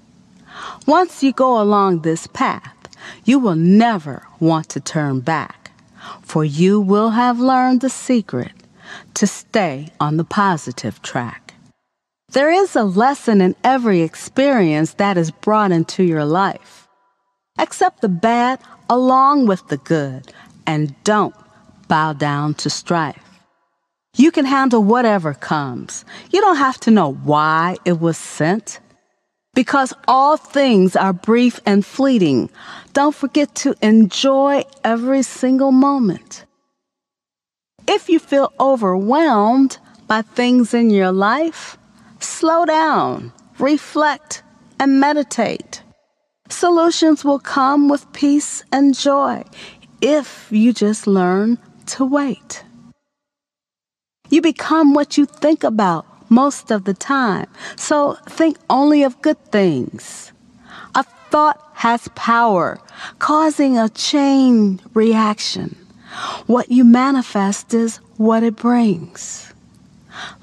Once 0.86 1.24
you 1.24 1.32
go 1.32 1.60
along 1.60 2.02
this 2.02 2.28
path, 2.28 2.76
you 3.26 3.40
will 3.40 3.56
never 3.56 4.28
want 4.40 4.70
to 4.70 4.80
turn 4.80 5.20
back, 5.22 5.72
for 6.22 6.46
you 6.46 6.80
will 6.80 7.10
have 7.10 7.40
learned 7.40 7.82
the 7.82 7.90
secret 7.90 8.52
to 9.16 9.26
stay 9.26 9.90
on 10.00 10.18
the 10.18 10.24
positive 10.24 11.02
track. 11.02 11.54
There 12.34 12.52
is 12.52 12.76
a 12.76 12.84
lesson 12.84 13.42
in 13.42 13.56
every 13.64 14.02
experience 14.02 14.94
that 14.94 15.18
is 15.18 15.32
brought 15.32 15.72
into 15.72 16.04
your 16.04 16.24
life. 16.24 16.81
Accept 17.58 18.02
the 18.02 18.10
bad 18.10 18.60
along 18.90 19.48
with 19.48 19.68
the 19.68 19.78
good 19.78 20.32
and 20.66 20.96
don't 21.04 21.36
bow 21.88 22.14
down 22.14 22.54
to 22.56 22.70
strife. 22.70 23.22
You 24.16 24.32
can 24.32 24.46
handle 24.46 24.84
whatever 24.84 25.34
comes. 25.34 26.06
You 26.32 26.42
don't 26.42 26.58
have 26.58 26.80
to 26.82 26.92
know 26.92 27.14
why 27.14 27.78
it 27.86 28.00
was 28.00 28.18
sent. 28.18 28.80
Because 29.54 29.94
all 30.08 30.38
things 30.38 30.96
are 30.96 31.14
brief 31.14 31.60
and 31.66 31.86
fleeting, 31.86 32.50
don't 32.94 33.16
forget 33.16 33.54
to 33.56 33.76
enjoy 33.82 34.64
every 34.84 35.24
single 35.24 35.72
moment. 35.72 36.46
If 37.88 38.08
you 38.08 38.20
feel 38.20 38.54
overwhelmed 38.60 39.78
by 40.08 40.22
things 40.22 40.74
in 40.74 40.90
your 40.90 41.12
life, 41.12 41.78
slow 42.20 42.66
down, 42.66 43.34
reflect, 43.60 44.44
and 44.80 45.00
meditate. 45.00 45.84
Solutions 46.52 47.24
will 47.24 47.40
come 47.40 47.88
with 47.88 48.12
peace 48.12 48.62
and 48.74 48.94
joy 48.94 49.44
if 50.02 50.48
you 50.52 50.74
just 50.74 51.08
learn 51.08 51.58
to 51.86 52.06
wait. 52.06 52.64
You 54.30 54.42
become 54.42 54.94
what 54.94 55.18
you 55.18 55.26
think 55.26 55.64
about 55.64 56.06
most 56.30 56.70
of 56.70 56.84
the 56.84 56.94
time, 56.94 57.48
so 57.78 58.18
think 58.28 58.58
only 58.70 59.02
of 59.04 59.22
good 59.22 59.40
things. 59.52 60.34
A 60.94 61.04
thought 61.30 61.60
has 61.74 62.10
power, 62.16 62.80
causing 63.20 63.78
a 63.78 63.90
chain 63.90 64.82
reaction. 64.94 65.76
What 66.48 66.70
you 66.70 66.84
manifest 66.84 67.74
is 67.74 67.98
what 68.18 68.44
it 68.44 68.58
brings. 68.58 69.54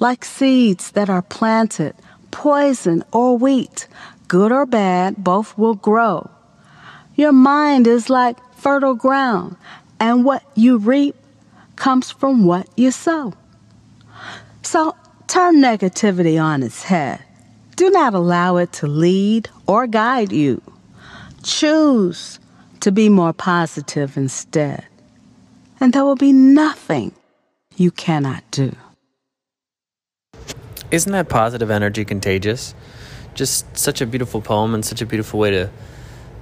Like 0.01 0.25
seeds 0.25 0.92
that 0.92 1.11
are 1.11 1.23
planted, 1.23 1.94
poison 2.31 3.05
or 3.12 3.37
wheat, 3.37 3.87
good 4.28 4.52
or 4.52 4.66
bad, 4.66 5.16
both 5.16 5.56
will 5.58 5.74
grow. 5.74 6.30
Your 7.16 7.32
mind 7.32 7.86
is 7.86 8.08
like 8.08 8.36
fertile 8.54 8.94
ground, 8.94 9.56
and 9.98 10.24
what 10.24 10.44
you 10.54 10.78
reap 10.78 11.16
comes 11.76 12.10
from 12.10 12.44
what 12.44 12.68
you 12.76 12.90
sow. 12.90 13.32
So 14.62 14.94
turn 15.26 15.56
negativity 15.56 16.40
on 16.42 16.62
its 16.62 16.84
head. 16.84 17.20
Do 17.76 17.90
not 17.90 18.14
allow 18.14 18.56
it 18.56 18.72
to 18.74 18.86
lead 18.86 19.48
or 19.66 19.86
guide 19.86 20.32
you. 20.32 20.60
Choose 21.42 22.38
to 22.80 22.92
be 22.92 23.08
more 23.08 23.32
positive 23.32 24.16
instead, 24.16 24.84
and 25.80 25.92
there 25.92 26.04
will 26.04 26.16
be 26.16 26.32
nothing 26.32 27.12
you 27.76 27.90
cannot 27.90 28.42
do. 28.50 28.74
Isn't 30.90 31.12
that 31.12 31.28
positive 31.28 31.70
energy 31.70 32.04
contagious? 32.04 32.74
Just 33.38 33.79
such 33.79 34.01
a 34.01 34.07
beautiful 34.07 34.40
poem 34.40 34.74
and 34.74 34.85
such 34.85 35.01
a 35.01 35.07
beautiful 35.07 35.38
way 35.38 35.53
to 35.53 35.70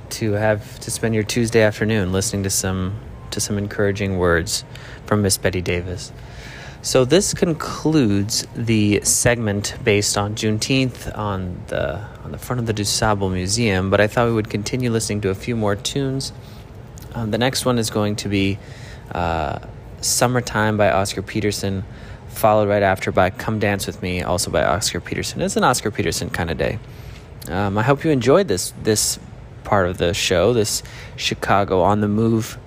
to 0.09 0.33
have 0.33 0.81
to 0.81 0.91
spend 0.91 1.15
your 1.15 1.25
Tuesday 1.25 1.61
afternoon 1.61 2.11
listening 2.11 2.43
to 2.45 2.49
some 2.49 2.99
to 3.33 3.39
some 3.39 3.59
encouraging 3.59 4.17
words 4.17 4.65
from 5.05 5.21
Miss 5.21 5.37
Betty 5.37 5.61
Davis. 5.61 6.11
So 6.81 7.05
this 7.05 7.35
concludes 7.35 8.47
the 8.55 9.03
segment 9.03 9.77
based 9.85 10.17
on 10.17 10.37
Juneteenth 10.37 11.15
on 11.19 11.61
the 11.67 12.01
on 12.25 12.33
the 12.33 12.39
front 12.39 12.61
of 12.61 12.67
the 12.67 12.73
DuSable 12.73 13.31
Museum. 13.31 13.91
But 13.91 14.01
I 14.01 14.07
thought 14.07 14.29
we 14.29 14.33
would 14.33 14.49
continue 14.49 14.91
listening 14.91 15.21
to 15.21 15.29
a 15.29 15.35
few 15.35 15.55
more 15.55 15.77
tunes. 15.77 16.33
Um, 17.15 17.31
the 17.31 17.37
next 17.37 17.67
one 17.67 17.79
is 17.79 17.91
going 17.91 18.17
to 18.17 18.31
be 18.31 18.59
uh, 19.13 19.59
"Summertime" 20.01 20.79
by 20.79 20.91
Oscar 20.91 21.21
Peterson, 21.21 21.85
followed 22.37 22.69
right 22.69 22.83
after 22.83 23.11
by 23.11 23.31
"Come 23.31 23.59
Dance 23.59 23.87
with 23.87 24.03
Me," 24.03 24.23
also 24.23 24.51
by 24.51 24.65
Oscar 24.65 25.01
Peterson. 25.01 25.41
It's 25.43 25.57
an 25.57 25.65
Oscar 25.65 25.91
Peterson 25.91 26.31
kind 26.31 26.51
of 26.51 26.59
day. 26.59 26.79
Um, 27.49 27.79
I 27.79 27.83
hope 27.83 28.05
you 28.05 28.11
enjoyed 28.11 28.49
this 28.49 28.73
this 28.83 29.19
part 29.65 29.89
of 29.89 29.99
the 29.99 30.15
show, 30.15 30.53
this 30.53 30.83
Chicago 31.17 31.81
on 31.83 32.01
the 32.01 32.09
move 32.09 32.59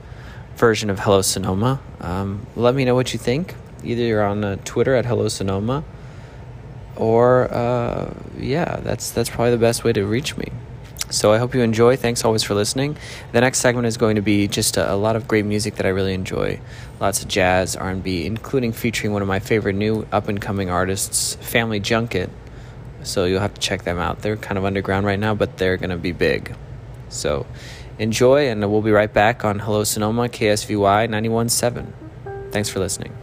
version 0.55 0.89
of 0.89 0.99
Hello 0.99 1.21
Sonoma. 1.21 1.79
Um, 2.01 2.45
let 2.55 2.75
me 2.75 2.83
know 2.83 2.95
what 2.95 3.13
you 3.13 3.19
think 3.19 3.55
either 3.83 4.03
you're 4.03 4.23
on 4.23 4.43
uh, 4.43 4.57
Twitter 4.65 4.95
at 4.95 5.05
Hello 5.05 5.27
Sonoma, 5.27 5.83
or 6.95 7.51
uh, 7.53 8.13
yeah, 8.37 8.79
that's 8.81 9.11
that's 9.11 9.29
probably 9.29 9.51
the 9.51 9.57
best 9.57 9.83
way 9.83 9.93
to 9.93 10.05
reach 10.05 10.35
me. 10.37 10.47
So 11.09 11.33
I 11.33 11.39
hope 11.39 11.55
you 11.55 11.61
enjoy. 11.61 11.95
Thanks 11.95 12.23
always 12.23 12.43
for 12.43 12.53
listening. 12.53 12.95
The 13.31 13.41
next 13.41 13.59
segment 13.59 13.87
is 13.87 13.97
going 13.97 14.15
to 14.15 14.21
be 14.21 14.47
just 14.47 14.77
a, 14.77 14.93
a 14.93 14.95
lot 14.95 15.15
of 15.15 15.27
great 15.27 15.45
music 15.45 15.75
that 15.75 15.85
I 15.85 15.89
really 15.89 16.13
enjoy. 16.13 16.59
Lots 16.99 17.23
of 17.23 17.27
jazz, 17.27 17.75
R&B, 17.75 18.25
including 18.25 18.73
featuring 18.73 19.11
one 19.11 19.21
of 19.23 19.27
my 19.27 19.39
favorite 19.39 19.73
new 19.73 20.05
up 20.11 20.27
and 20.27 20.39
coming 20.39 20.69
artists, 20.69 21.35
Family 21.35 21.79
Junket. 21.79 22.29
So 23.03 23.25
you'll 23.25 23.39
have 23.39 23.55
to 23.55 23.61
check 23.61 23.83
them 23.83 23.97
out. 23.97 24.21
They're 24.21 24.37
kind 24.37 24.57
of 24.57 24.65
underground 24.65 25.05
right 25.05 25.19
now, 25.19 25.33
but 25.33 25.57
they're 25.57 25.77
going 25.77 25.89
to 25.89 25.97
be 25.97 26.11
big. 26.11 26.55
So 27.09 27.47
enjoy, 27.97 28.47
and 28.47 28.59
we'll 28.71 28.81
be 28.81 28.91
right 28.91 29.11
back 29.11 29.43
on 29.43 29.59
Hello 29.59 29.83
Sonoma, 29.83 30.29
KSVY 30.29 31.09
91.7. 31.09 32.51
Thanks 32.51 32.69
for 32.69 32.79
listening. 32.79 33.13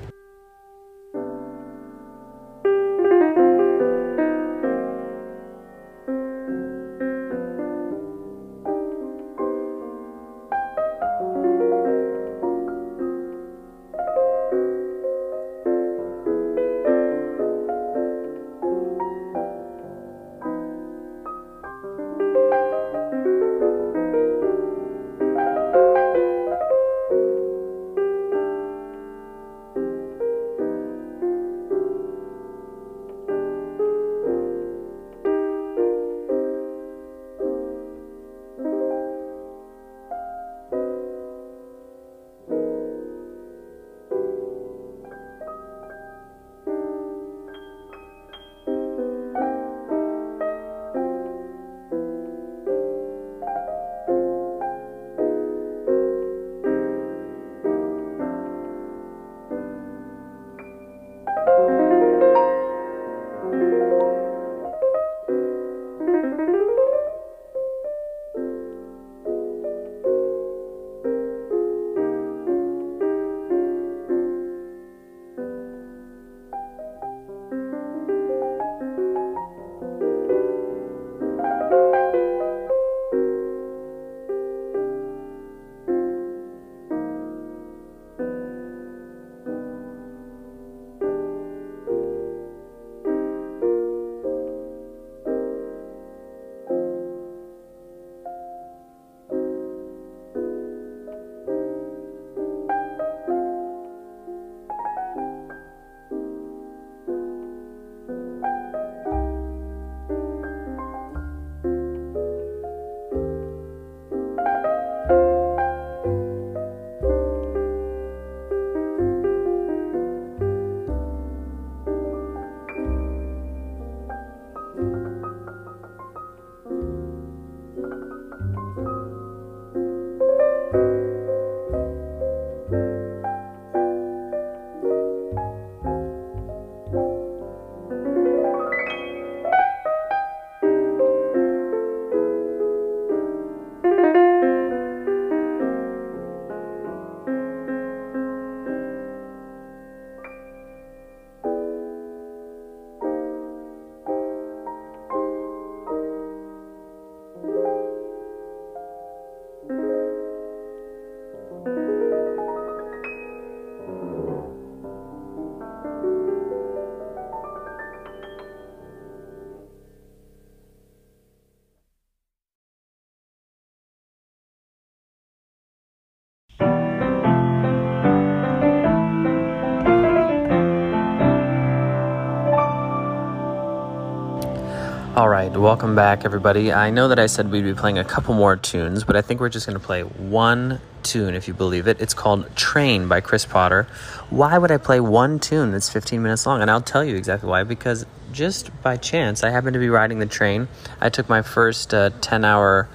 Welcome 185.59 185.95
back, 185.95 186.25
everybody. 186.25 186.73
I 186.73 186.91
know 186.91 187.09
that 187.09 187.19
I 187.19 187.27
said 187.27 187.51
we'd 187.51 187.63
be 187.63 187.73
playing 187.73 187.99
a 187.99 188.05
couple 188.05 188.35
more 188.35 188.57
tunes, 188.57 189.05
but 189.05 189.17
I 189.17 189.23
think 189.23 189.41
we're 189.41 189.49
just 189.49 189.67
going 189.67 189.79
to 189.79 189.85
play 189.85 190.03
one 190.03 190.81
tune, 191.03 191.35
if 191.35 191.49
you 191.49 191.55
believe 191.55 191.89
it. 191.89 192.01
It's 192.01 192.13
called 192.13 192.55
Train 192.57 193.09
by 193.09 193.21
Chris 193.21 193.47
Potter. 193.47 193.87
Why 194.29 194.59
would 194.59 194.71
I 194.71 194.77
play 194.77 195.01
one 195.01 195.39
tune 195.39 195.73
that's 195.73 195.89
15 195.89 196.23
minutes 196.23 196.47
long? 196.47 196.61
And 196.61 196.71
I'll 196.71 196.83
tell 196.83 197.05
you 197.05 197.17
exactly 197.17 197.49
why. 197.49 197.63
Because 197.63 198.05
just 198.33 198.71
by 198.83 198.97
chance, 198.97 199.43
I 199.43 199.51
happened 199.51 199.75
to 199.75 199.81
be 199.81 199.89
riding 199.89 200.19
the 200.19 200.27
train. 200.27 200.69
I 201.01 201.09
took 201.09 201.29
my 201.29 201.41
first 201.43 201.91
10 201.91 202.13
uh, 202.45 202.47
hour 202.47 202.89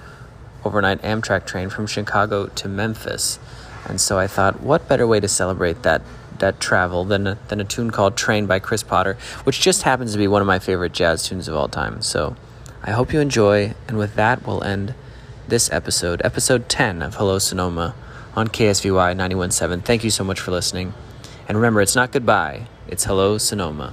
overnight 0.64 1.02
Amtrak 1.02 1.46
train 1.46 1.68
from 1.68 1.86
Chicago 1.86 2.46
to 2.46 2.68
Memphis. 2.68 3.40
And 3.86 4.00
so 4.00 4.18
I 4.18 4.28
thought, 4.28 4.60
what 4.60 4.86
better 4.88 5.06
way 5.06 5.18
to 5.18 5.28
celebrate 5.28 5.82
that 5.82 6.02
that 6.38 6.58
travel 6.58 7.04
than 7.04 7.26
a, 7.26 7.38
than 7.48 7.60
a 7.60 7.64
tune 7.64 7.90
called 7.90 8.16
Train 8.16 8.46
by 8.46 8.58
Chris 8.58 8.82
Potter, 8.82 9.16
which 9.44 9.60
just 9.60 9.82
happens 9.82 10.12
to 10.12 10.18
be 10.18 10.26
one 10.26 10.42
of 10.42 10.46
my 10.46 10.58
favorite 10.58 10.92
jazz 10.92 11.22
tunes 11.22 11.46
of 11.46 11.54
all 11.54 11.68
time. 11.68 12.02
So 12.02 12.36
I 12.84 12.90
hope 12.90 13.12
you 13.12 13.20
enjoy, 13.20 13.74
and 13.86 13.96
with 13.96 14.16
that, 14.16 14.44
we'll 14.44 14.64
end 14.64 14.94
this 15.46 15.70
episode, 15.70 16.20
episode 16.24 16.68
10 16.68 17.00
of 17.00 17.14
Hello 17.14 17.38
Sonoma 17.38 17.94
on 18.34 18.48
KSVY 18.48 19.14
917. 19.14 19.82
Thank 19.82 20.02
you 20.02 20.10
so 20.10 20.24
much 20.24 20.40
for 20.40 20.50
listening. 20.50 20.92
And 21.46 21.56
remember, 21.56 21.80
it's 21.80 21.94
not 21.94 22.10
goodbye, 22.10 22.66
it's 22.88 23.04
Hello 23.04 23.38
Sonoma. 23.38 23.92